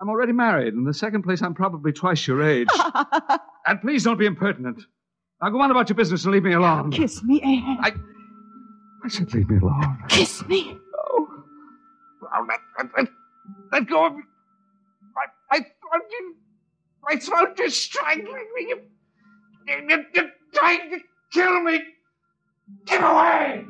I'm 0.01 0.09
already 0.09 0.33
married. 0.33 0.73
In 0.73 0.85
the 0.85 0.95
second 0.95 1.25
place, 1.25 1.43
I'm 1.43 1.53
probably 1.55 1.93
twice 1.93 2.27
your 2.27 2.43
age. 2.43 2.69
and 3.67 3.83
please 3.83 4.03
don't 4.03 4.19
be 4.19 4.27
impertinent. 4.27 4.83
Now 5.43 5.51
go 5.51 5.61
on 5.61 5.71
about 5.71 5.91
your 5.91 5.97
business 5.97 6.25
and 6.25 6.33
leave 6.33 6.43
me 6.43 6.55
alone. 6.55 6.91
Kiss 6.91 7.23
me, 7.23 7.43
Ahab. 7.43 7.79
I, 7.83 7.93
I 9.05 9.09
said 9.09 9.33
leave 9.35 9.51
me 9.51 9.59
alone. 9.59 9.99
Kiss 10.09 10.43
me. 10.47 10.79
Oh, 10.95 11.29
let, 12.49 12.61
let, 12.79 12.91
let, 12.97 13.09
let 13.73 13.89
go 13.89 14.07
of 14.07 14.17
me. 14.17 14.23
My, 15.15 15.27
my 15.51 15.59
throat 15.59 16.03
is, 16.21 16.37
my 17.09 17.17
throat 17.17 17.59
is 17.61 17.77
strangling 17.77 18.47
me. 18.55 18.67
You, 18.69 18.81
you, 19.89 20.05
you're 20.15 20.31
trying 20.53 20.91
to 20.91 20.99
kill 21.33 21.63
me. 21.63 21.81
Get 22.87 23.03
away! 23.03 23.65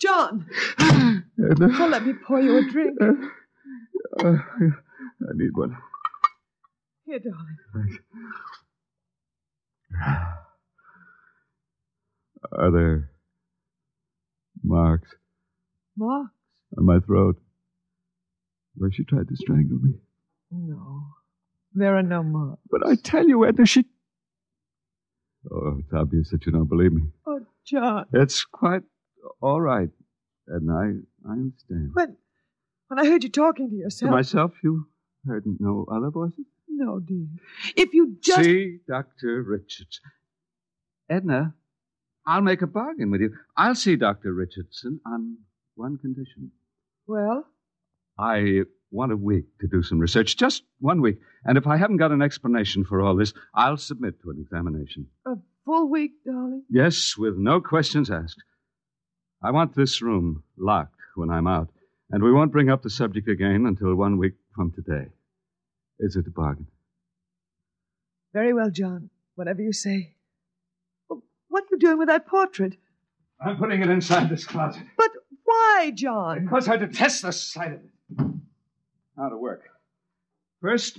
John. 0.00 0.46
Oh, 1.44 1.88
let 1.90 2.06
me 2.06 2.12
pour 2.24 2.40
you 2.40 2.58
a 2.58 2.70
drink. 2.70 2.96
Uh, 3.02 3.12
I 4.20 5.32
need 5.34 5.50
one. 5.54 5.76
Here, 7.04 7.18
darling. 7.18 7.56
Thanks. 7.74 7.98
Are 12.52 12.70
there 12.70 13.10
marks 14.62 15.08
Marks? 15.96 16.30
on 16.78 16.84
my 16.86 17.00
throat 17.00 17.36
where 18.76 18.90
she 18.90 19.04
tried 19.04 19.28
to 19.28 19.36
strangle 19.36 19.78
me? 19.78 19.94
No. 20.50 21.06
There 21.74 21.96
are 21.96 22.02
no 22.02 22.22
marks. 22.22 22.60
But 22.70 22.86
I 22.86 22.96
tell 22.96 23.26
you, 23.26 23.46
Edna, 23.46 23.66
she. 23.66 23.84
Oh, 25.50 25.78
it's 25.78 25.92
obvious 25.92 26.30
that 26.30 26.46
you 26.46 26.52
don't 26.52 26.68
believe 26.68 26.92
me. 26.92 27.02
Oh, 27.26 27.40
John. 27.66 28.06
It's 28.12 28.44
quite 28.44 28.82
all 29.40 29.60
right, 29.60 29.88
Edna. 30.54 30.74
I, 30.74 31.28
I 31.28 31.32
understand. 31.32 31.90
When, 31.94 32.16
when 32.88 32.98
I 32.98 33.06
heard 33.06 33.24
you 33.24 33.30
talking 33.30 33.70
to 33.70 33.76
yourself. 33.76 34.10
To 34.10 34.16
myself, 34.16 34.52
you 34.62 34.86
heard 35.26 35.44
no 35.58 35.86
other 35.90 36.10
voices? 36.10 36.44
No, 36.68 37.00
dear. 37.00 37.26
If 37.76 37.94
you 37.94 38.16
just. 38.20 38.44
See, 38.44 38.78
Dr. 38.86 39.42
Richards. 39.42 40.00
Edna, 41.08 41.54
I'll 42.26 42.40
make 42.40 42.62
a 42.62 42.66
bargain 42.66 43.10
with 43.10 43.20
you. 43.20 43.34
I'll 43.56 43.74
see 43.74 43.96
Dr. 43.96 44.32
Richardson 44.32 45.00
on 45.06 45.38
one 45.74 45.98
condition. 45.98 46.52
Well, 47.06 47.46
I 48.18 48.62
want 48.90 49.12
a 49.12 49.16
week 49.16 49.44
to 49.60 49.66
do 49.66 49.82
some 49.82 49.98
research, 49.98 50.36
just 50.36 50.62
one 50.80 51.00
week. 51.00 51.18
And 51.44 51.56
if 51.56 51.66
I 51.66 51.76
haven't 51.76 51.96
got 51.96 52.12
an 52.12 52.22
explanation 52.22 52.84
for 52.84 53.00
all 53.00 53.16
this, 53.16 53.32
I'll 53.54 53.76
submit 53.78 54.20
to 54.22 54.30
an 54.30 54.38
examination. 54.40 55.06
a 55.26 55.36
full 55.64 55.88
week, 55.90 56.12
darling. 56.24 56.64
Yes, 56.68 57.16
with 57.16 57.36
no 57.36 57.60
questions 57.60 58.10
asked. 58.10 58.42
I 59.42 59.50
want 59.50 59.74
this 59.74 60.02
room 60.02 60.44
locked 60.58 60.94
when 61.16 61.30
I'm 61.30 61.46
out, 61.46 61.68
and 62.10 62.22
we 62.22 62.32
won't 62.32 62.52
bring 62.52 62.70
up 62.70 62.82
the 62.82 62.90
subject 62.90 63.28
again 63.28 63.64
until 63.66 63.94
one 63.94 64.18
week 64.18 64.34
from 64.54 64.72
today. 64.72 65.06
Is 65.98 66.16
it 66.16 66.26
a 66.26 66.30
bargain? 66.30 66.66
Very 68.32 68.52
well, 68.52 68.70
John. 68.70 69.10
Whatever 69.34 69.62
you 69.62 69.72
say. 69.72 70.14
Well, 71.08 71.22
What 71.48 71.64
are 71.64 71.68
you 71.72 71.78
doing 71.78 71.98
with 71.98 72.08
that 72.08 72.26
portrait? 72.26 72.76
I'm 73.44 73.56
putting 73.56 73.82
it 73.82 73.88
inside 73.88 74.28
this 74.28 74.44
closet. 74.46 74.82
But 74.96 75.10
why, 75.44 75.92
John? 75.94 76.44
Because 76.44 76.68
I 76.68 76.76
detest 76.76 77.22
the 77.22 77.32
sight 77.32 77.68
of 77.72 77.80
it. 77.80 77.90
Now 78.10 79.28
to 79.28 79.36
work. 79.36 79.62
First, 80.60 80.98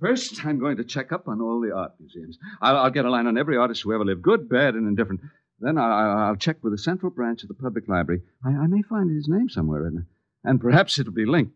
first, 0.00 0.44
I'm 0.44 0.58
going 0.58 0.76
to 0.78 0.84
check 0.84 1.12
up 1.12 1.28
on 1.28 1.40
all 1.40 1.60
the 1.60 1.74
art 1.74 1.92
museums. 1.98 2.38
I'll, 2.60 2.76
I'll 2.76 2.90
get 2.90 3.04
a 3.04 3.10
line 3.10 3.26
on 3.26 3.38
every 3.38 3.56
artist 3.56 3.82
who 3.82 3.94
ever 3.94 4.04
lived, 4.04 4.22
good, 4.22 4.48
bad, 4.48 4.74
and 4.74 4.86
indifferent. 4.86 5.20
Then 5.60 5.78
I'll, 5.78 6.18
I'll 6.18 6.36
check 6.36 6.62
with 6.62 6.72
the 6.72 6.78
central 6.78 7.10
branch 7.10 7.42
of 7.42 7.48
the 7.48 7.54
public 7.54 7.88
library. 7.88 8.22
I, 8.44 8.50
I 8.50 8.66
may 8.66 8.82
find 8.82 9.10
his 9.10 9.28
name 9.28 9.48
somewhere, 9.48 9.86
and, 9.86 10.06
and 10.44 10.60
perhaps 10.60 10.98
it'll 10.98 11.12
be 11.12 11.26
linked 11.26 11.54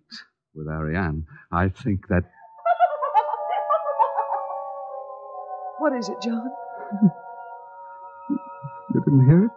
with 0.54 0.68
Ariane. 0.68 1.26
I 1.50 1.68
think 1.68 2.08
that. 2.08 2.24
What 5.78 5.96
is 5.96 6.08
it, 6.08 6.20
John? 6.22 6.50
You 8.94 9.00
didn't 9.00 9.26
hear 9.26 9.44
it? 9.46 9.50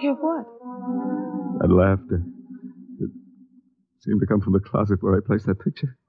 Hear 0.00 0.12
what? 0.14 0.46
That 1.60 1.74
laughter. 1.74 2.22
Seemed 4.00 4.20
to 4.20 4.26
come 4.26 4.40
from 4.40 4.52
the 4.52 4.60
closet 4.60 5.02
where 5.02 5.16
I 5.16 5.20
placed 5.24 5.46
that 5.46 5.58
picture. 5.60 5.96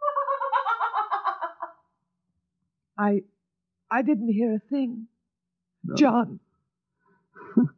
I. 2.98 3.22
I 3.92 4.02
didn't 4.04 4.32
hear 4.32 4.54
a 4.54 4.60
thing. 4.60 5.08
No. 5.84 5.96
John. 5.96 6.40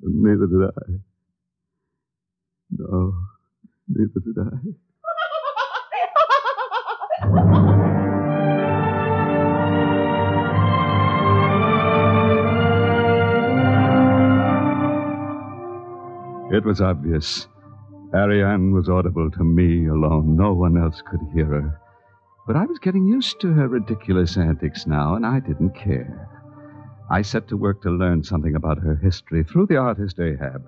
Neither 0.00 0.46
did 0.46 0.62
I. 0.64 0.70
No, 2.70 3.14
neither 3.88 4.20
did 4.20 4.38
I. 4.38 4.58
It 16.50 16.64
was 16.64 16.80
obvious. 16.80 17.46
Ariane 18.14 18.72
was 18.72 18.88
audible 18.88 19.30
to 19.30 19.44
me 19.44 19.86
alone. 19.86 20.34
No 20.34 20.54
one 20.54 20.78
else 20.78 21.02
could 21.02 21.20
hear 21.34 21.46
her. 21.46 21.80
But 22.46 22.56
I 22.56 22.64
was 22.64 22.78
getting 22.78 23.06
used 23.06 23.40
to 23.40 23.52
her 23.52 23.68
ridiculous 23.68 24.38
antics 24.38 24.86
now, 24.86 25.14
and 25.14 25.26
I 25.26 25.40
didn't 25.40 25.74
care. 25.74 26.28
I 27.10 27.20
set 27.20 27.48
to 27.48 27.56
work 27.56 27.82
to 27.82 27.90
learn 27.90 28.22
something 28.22 28.54
about 28.54 28.78
her 28.78 28.96
history 28.96 29.44
through 29.44 29.66
the 29.66 29.76
artist 29.76 30.18
Ahab. 30.18 30.62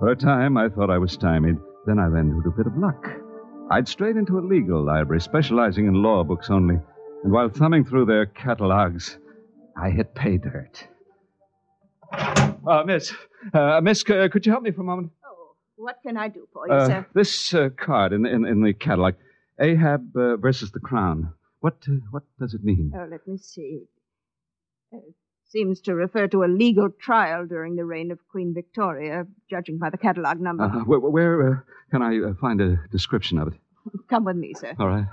For 0.00 0.08
a 0.08 0.16
time, 0.16 0.56
I 0.56 0.68
thought 0.68 0.90
I 0.90 0.98
was 0.98 1.12
stymied. 1.12 1.56
Then 1.86 2.00
I 2.00 2.06
ran 2.06 2.30
into 2.30 2.48
a 2.48 2.52
bit 2.52 2.66
of 2.66 2.76
luck. 2.76 3.06
I'd 3.70 3.86
strayed 3.86 4.16
into 4.16 4.38
a 4.38 4.40
legal 4.40 4.84
library 4.84 5.20
specializing 5.20 5.86
in 5.86 6.02
law 6.02 6.24
books 6.24 6.50
only, 6.50 6.80
and 7.22 7.32
while 7.32 7.48
thumbing 7.48 7.84
through 7.84 8.06
their 8.06 8.26
catalogs, 8.26 9.18
I 9.76 9.90
hit 9.90 10.14
pay 10.14 10.38
dirt. 10.38 10.88
Uh, 12.12 12.82
miss, 12.84 13.12
uh, 13.52 13.80
miss, 13.82 14.02
uh, 14.08 14.28
could 14.30 14.46
you 14.46 14.52
help 14.52 14.64
me 14.64 14.70
for 14.70 14.80
a 14.80 14.84
moment? 14.84 15.12
What 15.76 15.98
can 16.02 16.16
I 16.16 16.28
do 16.28 16.46
for 16.52 16.66
you, 16.68 16.74
Uh, 16.74 16.86
sir? 16.86 17.06
this 17.14 17.54
uh, 17.54 17.68
card 17.76 18.12
in, 18.12 18.26
in, 18.26 18.44
in 18.46 18.62
the 18.62 18.72
catalog, 18.72 19.14
Ahab 19.60 20.16
uh, 20.16 20.36
versus 20.36 20.70
the 20.70 20.80
Crown. 20.80 21.32
What 21.60 21.76
uh, 21.88 21.94
what 22.10 22.22
does 22.38 22.54
it 22.54 22.62
mean? 22.64 22.92
Oh, 22.94 23.06
let 23.10 23.26
me 23.26 23.36
see. 23.38 23.82
Uh, 24.92 24.98
seems 25.46 25.80
to 25.82 25.94
refer 25.94 26.26
to 26.28 26.42
a 26.44 26.46
legal 26.48 26.90
trial 26.90 27.46
during 27.46 27.76
the 27.76 27.84
reign 27.84 28.10
of 28.10 28.18
Queen 28.28 28.52
Victoria, 28.54 29.26
judging 29.48 29.78
by 29.78 29.90
the 29.90 29.98
catalogue 29.98 30.40
number. 30.40 30.64
Uh, 30.64 30.84
where 30.84 31.00
where 31.00 31.52
uh, 31.52 31.56
can 31.90 32.02
I 32.02 32.18
uh, 32.20 32.34
find 32.40 32.60
a 32.60 32.76
description 32.90 33.38
of 33.38 33.48
it? 33.48 33.54
Come 34.10 34.24
with 34.24 34.36
me, 34.36 34.52
sir. 34.54 34.74
All 34.78 34.88
right. 34.88 35.06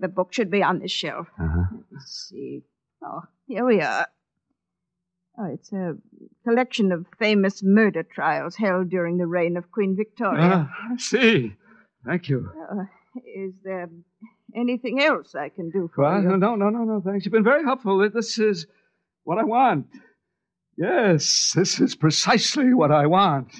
The 0.00 0.08
book 0.08 0.32
should 0.32 0.50
be 0.50 0.62
on 0.62 0.78
this 0.80 0.90
shelf. 0.90 1.26
Uh-huh. 1.40 1.64
Let's 1.92 2.28
see. 2.28 2.62
Oh, 3.04 3.22
here 3.46 3.64
we 3.64 3.80
are. 3.80 4.06
Oh, 5.42 5.46
it's 5.52 5.72
a 5.72 5.96
collection 6.44 6.92
of 6.92 7.06
famous 7.18 7.62
murder 7.64 8.02
trials 8.04 8.54
held 8.56 8.90
during 8.90 9.16
the 9.18 9.26
reign 9.26 9.56
of 9.56 9.70
Queen 9.72 9.96
Victoria. 9.96 10.68
Ah, 10.70 10.92
I 10.92 10.96
see. 10.98 11.56
Thank 12.06 12.28
you. 12.28 12.48
Uh, 12.70 12.84
is 13.26 13.52
there 13.64 13.88
anything 14.54 15.00
else 15.02 15.34
I 15.34 15.48
can 15.48 15.70
do 15.70 15.90
for 15.94 16.04
Well, 16.04 16.22
you? 16.22 16.36
no, 16.36 16.54
no, 16.54 16.68
no, 16.68 16.84
no. 16.84 17.02
Thanks. 17.04 17.24
You've 17.24 17.32
been 17.32 17.42
very 17.44 17.64
helpful. 17.64 17.98
This 18.10 18.38
is 18.38 18.66
what 19.24 19.38
I 19.38 19.44
want. 19.44 19.86
Yes, 20.78 21.52
this 21.56 21.80
is 21.80 21.94
precisely 21.96 22.72
what 22.72 22.92
I 22.92 23.06
want. 23.06 23.52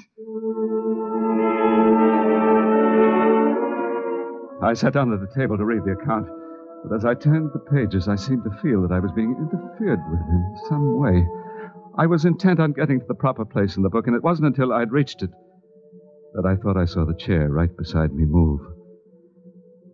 I 4.63 4.75
sat 4.75 4.93
down 4.93 5.13
at 5.13 5.21
the 5.21 5.29
table 5.35 5.59
to 5.59 5.65
read 5.65 5.83
the 5.85 5.93
account, 5.93 6.29
but 6.85 6.95
as 6.95 7.05
I 7.05 7.15
turned 7.15 7.51
the 7.53 7.59
pages, 7.59 8.07
I 8.07 8.15
seemed 8.15 8.45
to 8.45 8.51
feel 8.63 8.81
that 8.83 8.93
I 8.93 9.01
was 9.01 9.11
being 9.13 9.35
interfered 9.37 9.99
with 10.09 10.21
in 10.21 10.57
some 10.69 10.99
way. 10.99 11.27
I 11.97 12.07
was 12.07 12.25
intent 12.25 12.59
on 12.59 12.73
getting 12.73 13.01
to 13.01 13.07
the 13.07 13.15
proper 13.15 13.45
place 13.45 13.77
in 13.77 13.83
the 13.83 13.91
book, 13.91 14.07
and 14.07 14.17
it 14.17 14.23
wasn't 14.23 14.47
until 14.47 14.73
I'd 14.73 14.93
reached 14.93 15.23
it 15.23 15.31
that 16.35 16.47
I 16.47 16.57
thought 16.57 16.79
I 16.79 16.87
saw 16.87 17.05
the 17.05 17.15
chair 17.15 17.49
right 17.49 17.75
beside 17.77 18.15
me 18.15 18.25
move. 18.25 18.61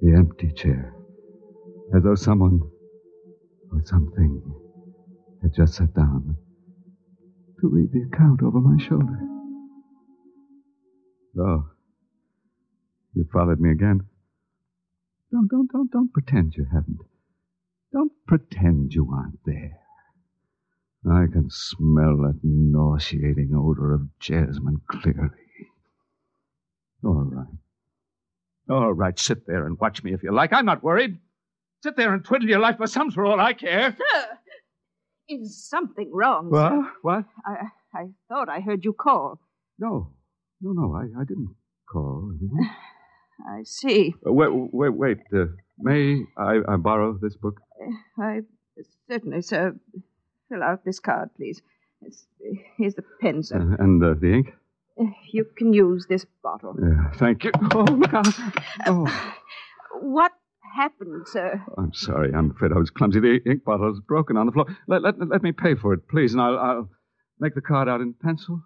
The 0.01 0.15
empty 0.15 0.53
chair. 0.53 0.95
As 1.97 2.05
though 2.05 2.15
someone 2.15 2.61
or 3.73 3.83
something 3.85 4.41
had 5.43 5.53
just 5.55 5.75
sat 5.75 5.93
down 5.95 6.37
to 7.61 7.69
read 7.69 7.91
the 7.93 8.03
account 8.03 8.43
over 8.43 8.61
my 8.61 8.81
shoulder. 8.81 9.19
So, 11.35 11.67
you 13.15 13.27
followed 13.33 13.59
me 13.59 13.73
again? 13.73 14.07
Don't, 15.33 15.49
don't, 15.49 15.71
don't, 15.73 15.91
don't 15.91 16.13
pretend 16.13 16.55
you 16.57 16.67
haven't. 16.73 17.01
Don't 17.93 18.13
pretend 18.27 18.95
you 18.95 19.11
aren't 19.13 19.45
there. 19.45 19.81
I 21.13 21.27
can 21.33 21.49
smell 21.51 22.17
that 22.19 22.41
nauseating 22.43 23.53
odor 23.55 23.95
of 23.95 24.19
jasmine 24.19 24.81
clearly. 24.89 25.31
All 27.05 27.25
right. 27.25 27.47
All 28.71 28.93
right, 28.93 29.19
sit 29.19 29.47
there 29.47 29.67
and 29.67 29.79
watch 29.79 30.03
me 30.03 30.13
if 30.13 30.23
you 30.23 30.33
like. 30.33 30.53
I'm 30.53 30.67
not 30.67 30.83
worried. 30.83 31.19
Sit 31.83 31.97
there 31.97 32.13
and 32.13 32.25
twiddle 32.25 32.49
your 32.49 32.59
life 32.59 32.77
thumbs 32.87 33.15
for 33.15 33.25
all 33.25 33.41
I 33.41 33.53
care. 33.53 33.97
Sir, 33.97 34.27
is 35.29 35.69
something 35.69 36.11
wrong? 36.13 36.51
sir? 36.53 36.77
What? 36.77 36.93
What? 37.03 37.25
I, 37.47 37.69
I 37.95 38.07
thought 38.29 38.49
I 38.49 38.61
heard 38.61 38.85
you 38.85 38.93
call. 38.93 39.39
No, 39.79 40.13
no, 40.61 40.73
no, 40.73 40.95
I, 40.95 41.21
I 41.21 41.25
didn't 41.25 41.55
call 41.91 42.33
anyone. 42.39 42.71
I 43.49 43.63
see. 43.63 44.15
Uh, 44.27 44.33
wait, 44.33 44.51
wait, 44.53 44.95
wait. 44.95 45.19
Uh, 45.33 45.47
may 45.79 46.25
I, 46.37 46.59
I 46.69 46.77
borrow 46.77 47.17
this 47.21 47.37
book? 47.37 47.61
I 48.21 48.41
certainly, 49.09 49.43
sir. 49.43 49.77
Fill 50.49 50.63
out 50.63 50.85
this 50.85 50.99
card, 51.01 51.31
please. 51.37 51.63
It's, 52.03 52.27
here's 52.77 52.95
the 52.95 53.05
pen, 53.21 53.43
sir. 53.43 53.57
Uh, 53.57 53.77
and 53.83 54.03
uh, 54.03 54.15
the 54.21 54.33
ink? 54.33 54.55
You 55.31 55.45
can 55.57 55.73
use 55.73 56.07
this 56.09 56.27
bottle. 56.43 56.75
Yeah, 56.81 57.11
thank 57.17 57.45
you. 57.45 57.53
Oh, 57.73 57.85
look 57.85 58.15
out. 58.15 58.27
Oh. 58.87 59.07
What 60.01 60.33
happened, 60.77 61.27
sir? 61.29 61.63
I'm 61.77 61.93
sorry. 61.93 62.33
I'm 62.35 62.51
afraid 62.51 62.73
I 62.73 62.79
was 62.79 62.91
clumsy. 62.91 63.21
The 63.21 63.41
ink 63.47 63.65
bottle 63.65 63.93
is 63.93 64.01
broken 64.01 64.37
on 64.37 64.47
the 64.47 64.53
floor. 64.53 64.67
Let, 64.87 65.03
let, 65.03 65.19
let 65.29 65.43
me 65.43 65.53
pay 65.53 65.75
for 65.75 65.93
it, 65.93 66.09
please, 66.09 66.33
and 66.33 66.41
I'll, 66.41 66.59
I'll 66.59 66.89
make 67.39 67.55
the 67.55 67.61
card 67.61 67.89
out 67.89 68.01
in 68.01 68.15
pencil. 68.15 68.61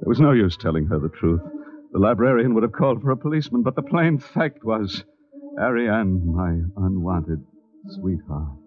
There 0.00 0.08
was 0.08 0.20
no 0.20 0.32
use 0.32 0.56
telling 0.56 0.86
her 0.86 0.98
the 0.98 1.10
truth. 1.10 1.42
The 1.92 1.98
librarian 1.98 2.54
would 2.54 2.62
have 2.62 2.72
called 2.72 3.02
for 3.02 3.10
a 3.10 3.16
policeman, 3.16 3.62
but 3.62 3.76
the 3.76 3.82
plain 3.82 4.18
fact 4.18 4.64
was 4.64 5.04
Ariane, 5.60 6.34
my 6.34 6.62
unwanted 6.84 7.44
sweetheart, 7.86 8.58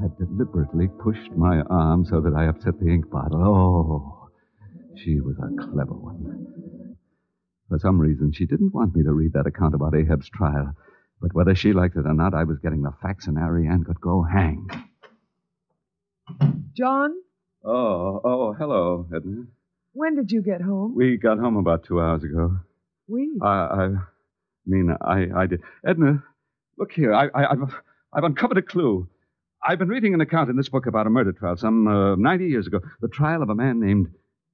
had 0.00 0.16
deliberately 0.18 0.88
pushed 1.02 1.32
my 1.32 1.60
arm 1.70 2.04
so 2.04 2.20
that 2.20 2.34
I 2.34 2.46
upset 2.46 2.78
the 2.80 2.88
ink 2.88 3.10
bottle. 3.10 3.42
Oh, 3.44 4.28
she 4.96 5.20
was 5.20 5.36
a 5.38 5.70
clever 5.72 5.94
one. 5.94 6.96
For 7.68 7.78
some 7.78 7.98
reason, 8.00 8.32
she 8.32 8.46
didn't 8.46 8.72
want 8.74 8.94
me 8.96 9.02
to 9.04 9.12
read 9.12 9.32
that 9.34 9.46
account 9.46 9.74
about 9.74 9.94
Ahab's 9.94 10.28
trial. 10.30 10.72
But 11.20 11.34
whether 11.34 11.54
she 11.54 11.72
liked 11.72 11.96
it 11.96 12.06
or 12.06 12.14
not, 12.14 12.32
I 12.34 12.44
was 12.44 12.58
getting 12.60 12.82
the 12.82 12.92
facts, 13.02 13.26
and 13.26 13.36
Ariane 13.38 13.84
could 13.84 14.00
go 14.00 14.22
hang. 14.22 14.68
John, 16.76 17.14
Oh, 17.64 18.20
oh, 18.24 18.52
hello, 18.58 19.06
Edna. 19.14 19.44
when 19.92 20.14
did 20.14 20.30
you 20.30 20.40
get 20.42 20.60
home? 20.62 20.94
We 20.94 21.16
got 21.18 21.38
home 21.38 21.56
about 21.56 21.84
two 21.84 22.00
hours 22.00 22.22
ago. 22.22 22.56
We. 23.08 23.30
I, 23.42 23.48
I 23.48 23.88
mean, 24.64 24.94
I, 25.00 25.26
I 25.34 25.46
did. 25.46 25.62
Edna, 25.84 26.22
look 26.78 26.92
here. 26.92 27.12
I, 27.12 27.26
I, 27.34 27.50
I've, 27.52 27.74
I've 28.12 28.24
uncovered 28.24 28.58
a 28.58 28.62
clue. 28.62 29.08
I've 29.66 29.78
been 29.78 29.88
reading 29.88 30.14
an 30.14 30.20
account 30.20 30.50
in 30.50 30.56
this 30.56 30.68
book 30.68 30.86
about 30.86 31.06
a 31.06 31.10
murder 31.10 31.32
trial 31.32 31.56
some 31.56 31.86
uh, 31.86 32.16
90 32.16 32.46
years 32.46 32.66
ago. 32.66 32.80
The 33.00 33.08
trial 33.08 33.42
of 33.42 33.50
a 33.50 33.54
man 33.54 33.80
named 33.80 34.08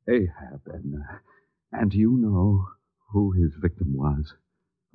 Ahab. 0.09 0.62
And 1.73 1.90
do 1.90 1.99
you 1.99 2.17
know 2.19 2.67
who 3.12 3.33
his 3.33 3.55
victim 3.61 3.95
was? 3.95 4.33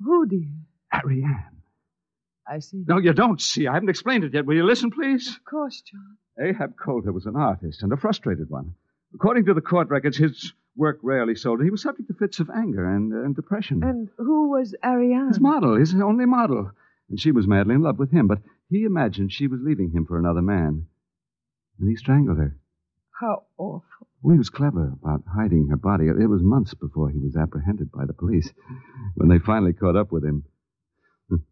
Who, 0.04 0.26
dear? 0.26 0.50
Ariane. 0.92 1.62
I 2.48 2.58
see. 2.58 2.84
No, 2.86 2.98
you 2.98 3.12
don't 3.12 3.40
see. 3.40 3.68
I 3.68 3.74
haven't 3.74 3.90
explained 3.90 4.24
it 4.24 4.34
yet. 4.34 4.44
Will 4.44 4.56
you 4.56 4.66
listen, 4.66 4.90
please? 4.90 5.28
Of 5.28 5.44
course, 5.44 5.82
John. 5.82 6.16
Ahab 6.44 6.74
Coulter 6.76 7.12
was 7.12 7.26
an 7.26 7.36
artist 7.36 7.82
and 7.82 7.92
a 7.92 7.96
frustrated 7.96 8.50
one. 8.50 8.74
According 9.14 9.46
to 9.46 9.54
the 9.54 9.60
court 9.60 9.88
records, 9.88 10.16
his 10.16 10.52
work 10.76 10.98
rarely 11.02 11.34
sold. 11.34 11.62
He 11.62 11.70
was 11.70 11.82
subject 11.82 12.08
to 12.08 12.14
fits 12.14 12.40
of 12.40 12.50
anger 12.50 12.84
and, 12.84 13.12
and 13.12 13.36
depression. 13.36 13.82
And 13.84 14.08
who 14.16 14.50
was 14.50 14.74
Ariane? 14.84 15.28
His 15.28 15.40
model, 15.40 15.76
his 15.76 15.94
only 15.94 16.26
model. 16.26 16.72
And 17.10 17.20
she 17.20 17.32
was 17.32 17.46
madly 17.46 17.74
in 17.74 17.82
love 17.82 17.98
with 17.98 18.12
him, 18.12 18.28
but 18.28 18.38
he 18.70 18.84
imagined 18.84 19.32
she 19.32 19.48
was 19.48 19.60
leaving 19.62 19.90
him 19.90 20.06
for 20.06 20.18
another 20.18 20.42
man. 20.42 20.86
And 21.78 21.88
he 21.88 21.96
strangled 21.96 22.38
her. 22.38 22.56
How 23.20 23.42
awful. 23.58 24.06
Well, 24.22 24.32
he 24.32 24.38
was 24.38 24.50
clever 24.50 24.92
about 25.02 25.24
hiding 25.34 25.68
her 25.68 25.76
body. 25.76 26.06
It 26.06 26.28
was 26.28 26.42
months 26.42 26.74
before 26.74 27.10
he 27.10 27.18
was 27.18 27.36
apprehended 27.36 27.90
by 27.90 28.04
the 28.06 28.12
police. 28.12 28.50
When 29.16 29.28
they 29.28 29.38
finally 29.38 29.72
caught 29.72 29.96
up 29.96 30.12
with 30.12 30.24
him, 30.24 30.44
it's 31.30 31.42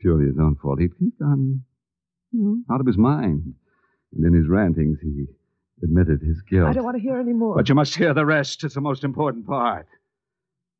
purely 0.00 0.26
his 0.26 0.38
own 0.38 0.56
fault. 0.56 0.80
He'd, 0.80 0.92
he'd 0.98 1.18
gone 1.18 1.64
you 2.32 2.42
know, 2.68 2.74
out 2.74 2.80
of 2.80 2.86
his 2.86 2.98
mind. 2.98 3.54
And 4.14 4.24
in 4.24 4.34
his 4.34 4.48
rantings, 4.48 4.98
he 5.00 5.26
admitted 5.82 6.20
his 6.20 6.42
guilt. 6.42 6.68
I 6.68 6.72
don't 6.72 6.84
want 6.84 6.96
to 6.96 7.02
hear 7.02 7.18
any 7.18 7.32
more. 7.32 7.54
But 7.54 7.68
you 7.68 7.74
must 7.74 7.94
hear 7.94 8.12
the 8.12 8.26
rest. 8.26 8.64
It's 8.64 8.74
the 8.74 8.80
most 8.80 9.04
important 9.04 9.46
part. 9.46 9.86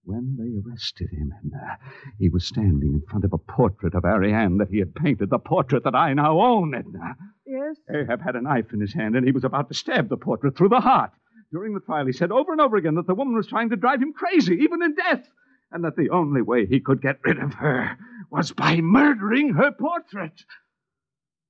When 0.09 0.37
they 0.39 0.57
arrested 0.57 1.11
him, 1.11 1.35
and, 1.43 1.53
uh, 1.53 1.77
he 2.19 2.31
was 2.31 2.47
standing 2.47 2.95
in 2.95 3.03
front 3.03 3.27
of 3.27 3.35
a 3.35 3.37
portrait 3.37 3.95
of 3.95 4.07
Ariane 4.07 4.57
that 4.57 4.71
he 4.71 4.79
had 4.79 4.95
painted, 4.95 5.29
the 5.29 5.39
portrait 5.39 5.85
that 5.85 5.95
I 5.95 6.15
now 6.15 6.41
own, 6.41 6.75
Edna. 6.75 7.15
Yes? 7.45 7.77
Ahab 7.95 8.23
had 8.23 8.35
a 8.35 8.41
knife 8.41 8.73
in 8.73 8.81
his 8.81 8.95
hand, 8.95 9.17
and 9.17 9.27
he 9.27 9.33
was 9.33 9.45
about 9.45 9.69
to 9.69 9.75
stab 9.75 10.09
the 10.09 10.17
portrait 10.17 10.57
through 10.57 10.71
the 10.71 10.81
heart. 10.81 11.11
During 11.53 11.75
the 11.75 11.81
trial, 11.81 12.07
he 12.07 12.13
said 12.13 12.33
over 12.33 12.53
and 12.53 12.61
over 12.63 12.79
again 12.79 12.95
that 12.95 13.07
the 13.07 13.15
woman 13.15 13.37
was 13.37 13.49
trying 13.49 13.69
to 13.69 13.77
drive 13.77 14.01
him 14.01 14.15
crazy, 14.15 14.55
even 14.55 14.83
in 14.83 14.95
death, 14.95 15.29
and 15.71 15.85
that 15.85 15.97
the 15.97 16.09
only 16.09 16.41
way 16.41 16.65
he 16.65 16.81
could 16.81 17.03
get 17.03 17.21
rid 17.23 17.39
of 17.39 17.53
her 17.53 17.99
was 18.31 18.53
by 18.53 18.81
murdering 18.81 19.53
her 19.53 19.73
portrait. 19.73 20.43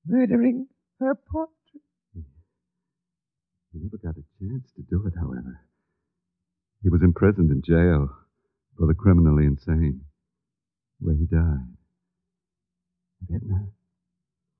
Murdering 0.04 0.66
her 0.98 1.14
portrait. 1.14 1.52
He 2.12 3.78
never 3.78 3.98
got 3.98 4.16
a 4.16 4.24
chance 4.40 4.72
to 4.74 4.82
do 4.82 5.06
it, 5.06 5.14
however. 5.16 5.60
He 6.82 6.88
was 6.88 7.02
imprisoned 7.04 7.52
in 7.52 7.62
jail 7.62 8.10
for 8.78 8.86
the 8.86 8.94
criminally 8.94 9.44
insane, 9.44 10.00
where 11.00 11.14
he 11.16 11.26
died. 11.26 11.66
Edna, 13.34 13.66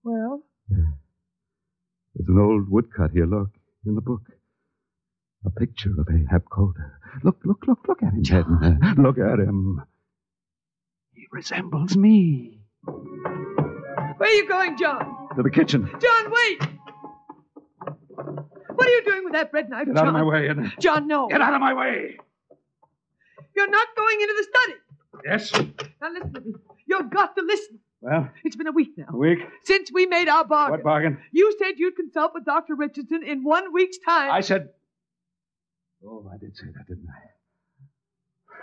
Well, 0.02 0.42
there. 0.68 0.94
There's 2.14 2.28
an 2.28 2.38
old 2.38 2.68
woodcut 2.68 3.12
here, 3.12 3.26
look, 3.26 3.50
in 3.86 3.94
the 3.94 4.00
book. 4.00 4.22
A 5.46 5.50
picture 5.50 5.90
of 5.98 6.08
Ahab 6.12 6.50
Coulter. 6.50 6.98
Look, 7.22 7.36
look, 7.44 7.64
look, 7.68 7.78
look 7.86 8.02
at 8.02 8.12
him, 8.12 8.24
Edna. 8.62 8.94
Look 9.02 9.18
at 9.18 9.38
him. 9.38 9.80
He 11.14 11.26
resembles 11.30 11.96
me. 11.96 12.58
where 12.84 14.16
are 14.20 14.28
you 14.28 14.48
going, 14.48 14.76
John? 14.76 15.28
To 15.36 15.42
the 15.44 15.50
kitchen. 15.50 15.88
John, 16.00 16.30
wait! 16.32 16.68
What 18.74 18.86
are 18.86 18.90
you 18.90 19.04
doing 19.04 19.24
with 19.24 19.32
that 19.34 19.52
bread 19.52 19.70
knife, 19.70 19.86
Get 19.86 19.94
John? 19.94 20.06
out 20.06 20.08
of 20.08 20.14
my 20.14 20.24
way, 20.24 20.48
Edna. 20.48 20.72
John, 20.80 21.06
no. 21.06 21.28
Get 21.28 21.40
out 21.40 21.54
of 21.54 21.60
my 21.60 21.72
way. 21.74 22.16
You're 23.58 23.70
not 23.70 23.88
going 23.96 24.20
into 24.20 24.34
the 24.38 24.46
study. 24.52 24.74
Yes? 25.24 25.52
Now 26.00 26.12
listen 26.12 26.32
to 26.34 26.40
me. 26.42 26.52
You've 26.86 27.10
got 27.10 27.34
to 27.36 27.42
listen. 27.42 27.80
Well, 28.00 28.30
It's 28.44 28.54
been 28.54 28.68
a 28.68 28.72
week 28.72 28.92
now. 28.96 29.06
a 29.12 29.16
week. 29.16 29.40
Since 29.64 29.90
we 29.92 30.06
made 30.06 30.28
our 30.28 30.44
bargain. 30.44 30.74
What 30.78 30.84
bargain? 30.84 31.18
You 31.32 31.52
said 31.58 31.72
you'd 31.76 31.96
consult 31.96 32.34
with 32.34 32.44
Dr. 32.44 32.76
Richardson 32.76 33.24
in 33.24 33.42
one 33.42 33.72
week's 33.72 33.98
time. 33.98 34.30
I 34.30 34.42
said. 34.42 34.68
Oh, 36.06 36.30
I 36.32 36.36
did 36.38 36.56
say 36.56 36.66
that, 36.76 36.86
didn't 36.86 37.08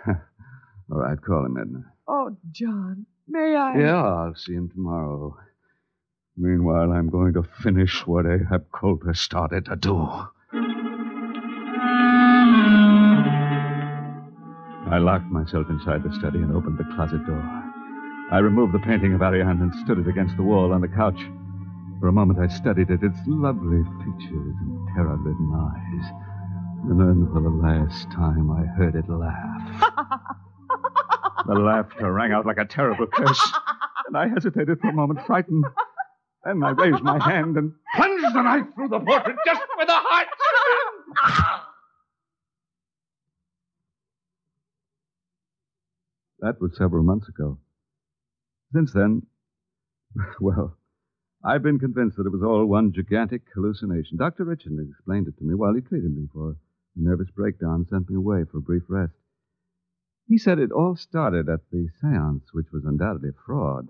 I? 0.07 0.11
All 0.91 0.99
right, 0.99 1.21
call 1.21 1.45
him, 1.45 1.57
Edna. 1.59 1.83
Oh, 2.07 2.37
John, 2.53 3.05
may 3.27 3.53
I? 3.57 3.77
Yeah, 3.77 4.01
I'll 4.01 4.35
see 4.35 4.53
him 4.53 4.69
tomorrow. 4.69 5.37
Meanwhile, 6.37 6.93
I'm 6.93 7.09
going 7.09 7.33
to 7.33 7.43
finish 7.43 8.07
what 8.07 8.25
Ahab 8.25 8.71
Coulter 8.71 9.13
started 9.13 9.65
to 9.65 9.75
do. 9.75 10.07
I 14.87 14.99
locked 14.99 15.31
myself 15.31 15.67
inside 15.69 16.03
the 16.03 16.13
study 16.13 16.39
and 16.39 16.55
opened 16.55 16.77
the 16.77 16.83
closet 16.95 17.25
door. 17.25 17.41
I 18.31 18.37
removed 18.37 18.73
the 18.73 18.79
painting 18.79 19.13
of 19.13 19.21
Ariane 19.21 19.61
and 19.61 19.73
stood 19.83 19.97
it 19.97 20.07
against 20.07 20.37
the 20.37 20.43
wall 20.43 20.73
on 20.73 20.81
the 20.81 20.87
couch. 20.87 21.19
For 21.99 22.07
a 22.07 22.11
moment, 22.11 22.39
I 22.39 22.47
studied 22.47 22.91
it, 22.91 23.01
its 23.01 23.17
lovely 23.25 23.81
features 24.03 24.55
and 24.61 24.87
terror-ridden 24.95 25.51
eyes. 25.55 26.11
And 26.89 26.99
then, 26.99 27.27
for 27.33 27.41
the 27.41 27.49
last 27.49 28.11
time, 28.11 28.51
I 28.51 28.65
heard 28.77 28.95
it 28.95 29.09
laugh. 29.09 29.81
the 31.47 31.55
laughter 31.55 32.11
rang 32.11 32.31
out 32.31 32.45
like 32.45 32.57
a 32.59 32.65
terrible 32.65 33.07
curse, 33.07 33.53
and 34.07 34.15
I 34.15 34.27
hesitated 34.27 34.79
for 34.81 34.89
a 34.89 34.93
moment, 34.93 35.25
frightened. 35.25 35.65
Then 36.43 36.63
I 36.63 36.71
raised 36.71 37.01
my 37.01 37.23
hand 37.23 37.57
and 37.57 37.73
plunged 37.95 38.35
the 38.35 38.41
knife 38.43 38.67
through 38.75 38.89
the 38.89 38.99
portrait 38.99 39.35
just 39.47 39.61
where 39.75 39.87
the 39.87 39.93
heart. 39.93 40.27
That 46.45 46.61
was 46.61 46.77
several 46.77 47.01
months 47.01 47.27
ago. 47.27 47.57
Since 48.71 48.93
then, 48.93 49.25
well, 50.39 50.77
I've 51.43 51.63
been 51.63 51.79
convinced 51.79 52.17
that 52.17 52.27
it 52.27 52.31
was 52.31 52.43
all 52.43 52.67
one 52.67 52.93
gigantic 52.93 53.41
hallucination. 53.51 54.17
Dr. 54.17 54.43
Richardson 54.43 54.87
explained 54.87 55.27
it 55.27 55.39
to 55.39 55.43
me 55.43 55.55
while 55.55 55.73
he 55.73 55.81
treated 55.81 56.15
me 56.15 56.27
for 56.31 56.51
a 56.51 56.55
nervous 56.95 57.31
breakdown 57.31 57.73
and 57.73 57.87
sent 57.87 58.11
me 58.11 58.15
away 58.15 58.43
for 58.43 58.59
a 58.59 58.61
brief 58.61 58.83
rest. 58.87 59.15
He 60.27 60.37
said 60.37 60.59
it 60.59 60.71
all 60.71 60.95
started 60.95 61.49
at 61.49 61.67
the 61.71 61.89
seance, 61.99 62.53
which 62.53 62.71
was 62.71 62.85
undoubtedly 62.85 63.29
a 63.29 63.43
fraud. 63.43 63.89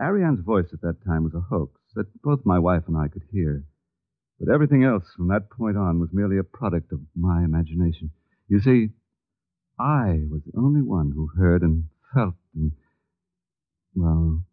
Ariane's 0.00 0.44
voice 0.44 0.72
at 0.72 0.82
that 0.82 1.04
time 1.04 1.24
was 1.24 1.34
a 1.34 1.40
hoax 1.40 1.80
that 1.96 2.22
both 2.22 2.46
my 2.46 2.60
wife 2.60 2.86
and 2.86 2.96
I 2.96 3.08
could 3.08 3.24
hear. 3.32 3.64
But 4.38 4.54
everything 4.54 4.84
else 4.84 5.12
from 5.16 5.26
that 5.28 5.50
point 5.50 5.76
on 5.76 5.98
was 5.98 6.12
merely 6.12 6.38
a 6.38 6.44
product 6.44 6.92
of 6.92 7.00
my 7.16 7.42
imagination. 7.42 8.12
You 8.46 8.60
see, 8.60 8.90
I 9.78 10.26
was 10.30 10.42
the 10.44 10.58
only 10.58 10.82
one 10.82 11.12
who 11.12 11.28
heard 11.36 11.62
and 11.62 11.84
felt 12.14 12.34
and, 12.54 12.72
well, 13.94 14.44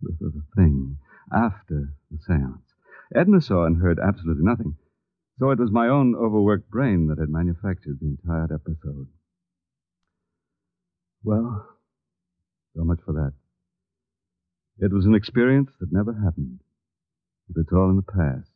the, 0.00 0.16
the, 0.20 0.42
thing 0.56 0.98
after 1.32 1.94
the 2.10 2.18
seance. 2.26 2.74
Edna 3.14 3.40
saw 3.40 3.64
and 3.64 3.80
heard 3.80 3.98
absolutely 3.98 4.44
nothing. 4.44 4.76
So 5.38 5.50
it 5.50 5.58
was 5.58 5.70
my 5.70 5.88
own 5.88 6.14
overworked 6.14 6.70
brain 6.70 7.08
that 7.08 7.18
had 7.18 7.28
manufactured 7.28 7.98
the 8.00 8.08
entire 8.08 8.44
episode. 8.44 9.08
Well, 11.24 11.68
so 12.76 12.84
much 12.84 12.98
for 13.04 13.12
that. 13.12 13.32
It 14.78 14.92
was 14.92 15.06
an 15.06 15.14
experience 15.14 15.70
that 15.80 15.92
never 15.92 16.12
happened. 16.12 16.60
But 17.48 17.60
it's 17.62 17.72
all 17.72 17.90
in 17.90 17.96
the 17.96 18.02
past. 18.02 18.50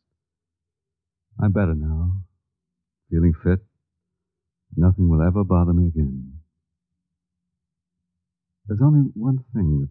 I'm 1.41 1.51
better 1.51 1.75
now. 1.75 2.23
feeling 3.09 3.33
fit. 3.43 3.59
Nothing 4.75 5.09
will 5.09 5.21
ever 5.21 5.43
bother 5.43 5.73
me 5.73 5.87
again. 5.87 6.39
There's 8.67 8.81
only 8.81 9.09
one 9.13 9.43
thing 9.53 9.81
that 9.81 9.89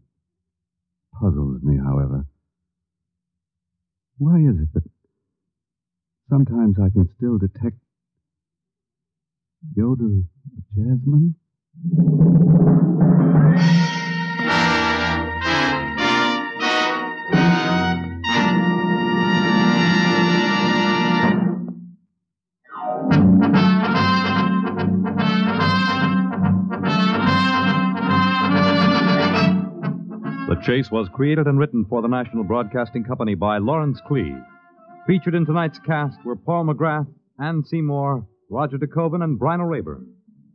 puzzles 1.19 1.63
me, 1.63 1.79
however. 1.79 2.27
Why 4.19 4.39
is 4.39 4.61
it 4.61 4.73
that 4.75 4.85
sometimes 6.29 6.77
I 6.79 6.91
can 6.91 7.09
still 7.17 7.39
detect 7.39 7.77
the 9.75 9.83
odor 9.83 10.05
of 10.07 10.65
jasmine? 10.75 11.35
Chase 30.67 30.91
was 30.91 31.09
created 31.15 31.47
and 31.47 31.61
written 31.61 31.85
for 31.89 32.03
the 32.03 32.09
National 32.09 32.43
Broadcasting 32.43 33.05
Company 33.05 33.37
by 33.37 33.59
Lawrence 33.59 34.01
Klee. 34.11 34.37
Featured 35.07 35.37
in 35.37 35.47
tonight's 35.47 35.79
cast 35.79 36.19
were 36.25 36.35
Paul 36.35 36.65
McGrath, 36.67 37.07
Ann 37.39 37.63
Seymour, 37.63 38.27
Roger 38.51 38.77
DeKoven, 38.77 39.23
and 39.23 39.39
Bryna 39.39 39.65
Raeburn. 39.71 40.09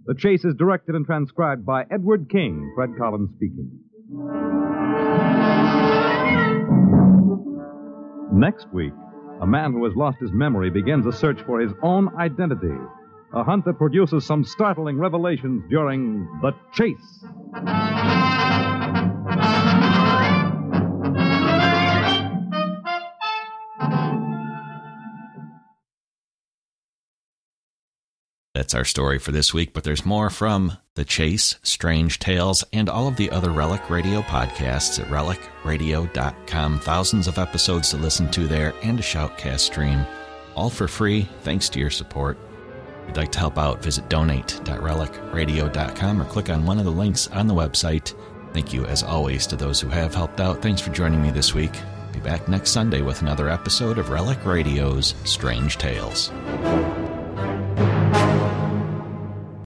The 0.08 0.16
Chase 0.16 0.44
is 0.44 0.54
directed 0.56 0.96
and 0.96 1.06
transcribed 1.06 1.66
by 1.66 1.86
Edward 1.90 2.30
King, 2.30 2.74
Fred 2.76 2.90
Collins 2.98 3.30
speaking. 3.38 3.72
Next 8.34 8.68
week, 8.74 8.92
a 9.40 9.48
man 9.48 9.72
who 9.72 9.86
has 9.86 9.96
lost 9.96 10.18
his 10.20 10.34
memory 10.34 10.70
begins 10.70 11.06
a 11.06 11.14
search 11.14 11.40
for 11.46 11.62
his 11.62 11.72
own 11.84 12.14
identity. 12.20 12.76
A 13.34 13.46
hunt 13.46 13.64
that 13.64 13.78
produces 13.78 14.26
some 14.26 14.44
startling 14.44 14.98
revelations 14.98 15.64
during 15.70 16.28
The 16.42 16.52
Chase. 16.74 17.24
That's 28.62 28.76
our 28.76 28.86
story 28.86 29.18
for 29.18 29.32
this 29.32 29.56
week, 29.56 29.74
but 29.74 29.84
there's 29.84 30.06
more 30.06 30.30
from 30.30 30.78
The 30.94 31.04
Chase, 31.04 31.56
Strange 31.64 32.20
Tales, 32.20 32.64
and 32.72 32.90
all 32.90 33.08
of 33.08 33.16
the 33.16 33.32
other 33.32 33.50
Relic 33.50 33.90
Radio 33.90 34.22
podcasts 34.22 35.00
at 35.00 35.08
relicradio.com. 35.08 36.80
Thousands 36.80 37.28
of 37.28 37.40
episodes 37.40 37.90
to 37.90 37.98
listen 37.98 38.30
to 38.30 38.48
there 38.48 38.76
and 38.84 39.00
a 39.00 39.02
shoutcast 39.02 39.62
stream, 39.62 40.06
all 40.54 40.70
for 40.70 40.88
free, 40.88 41.28
thanks 41.42 41.70
to 41.70 41.80
your 41.80 41.90
support. 41.90 42.38
If 43.02 43.08
you'd 43.08 43.18
like 43.18 43.32
to 43.32 43.40
help 43.40 43.58
out, 43.58 43.82
visit 43.82 44.08
donate.relicradio.com 44.10 46.22
or 46.22 46.26
click 46.26 46.50
on 46.50 46.66
one 46.66 46.78
of 46.78 46.86
the 46.86 46.92
links 46.92 47.28
on 47.30 47.48
the 47.48 47.56
website. 47.56 48.14
Thank 48.54 48.74
you, 48.74 48.86
as 48.86 49.04
always, 49.04 49.48
to 49.48 49.56
those 49.56 49.80
who 49.80 49.88
have 49.90 50.14
helped 50.14 50.40
out. 50.40 50.62
Thanks 50.62 50.82
for 50.82 50.92
joining 50.92 51.22
me 51.22 51.32
this 51.32 51.54
week. 51.54 51.74
Be 52.12 52.20
back 52.20 52.48
next 52.48 52.72
Sunday 52.72 53.02
with 53.02 53.22
another 53.22 53.50
episode 53.50 53.98
of 53.98 54.10
Relic 54.10 54.46
Radio's 54.46 55.16
Strange 55.24 55.78
Tales. 55.78 56.30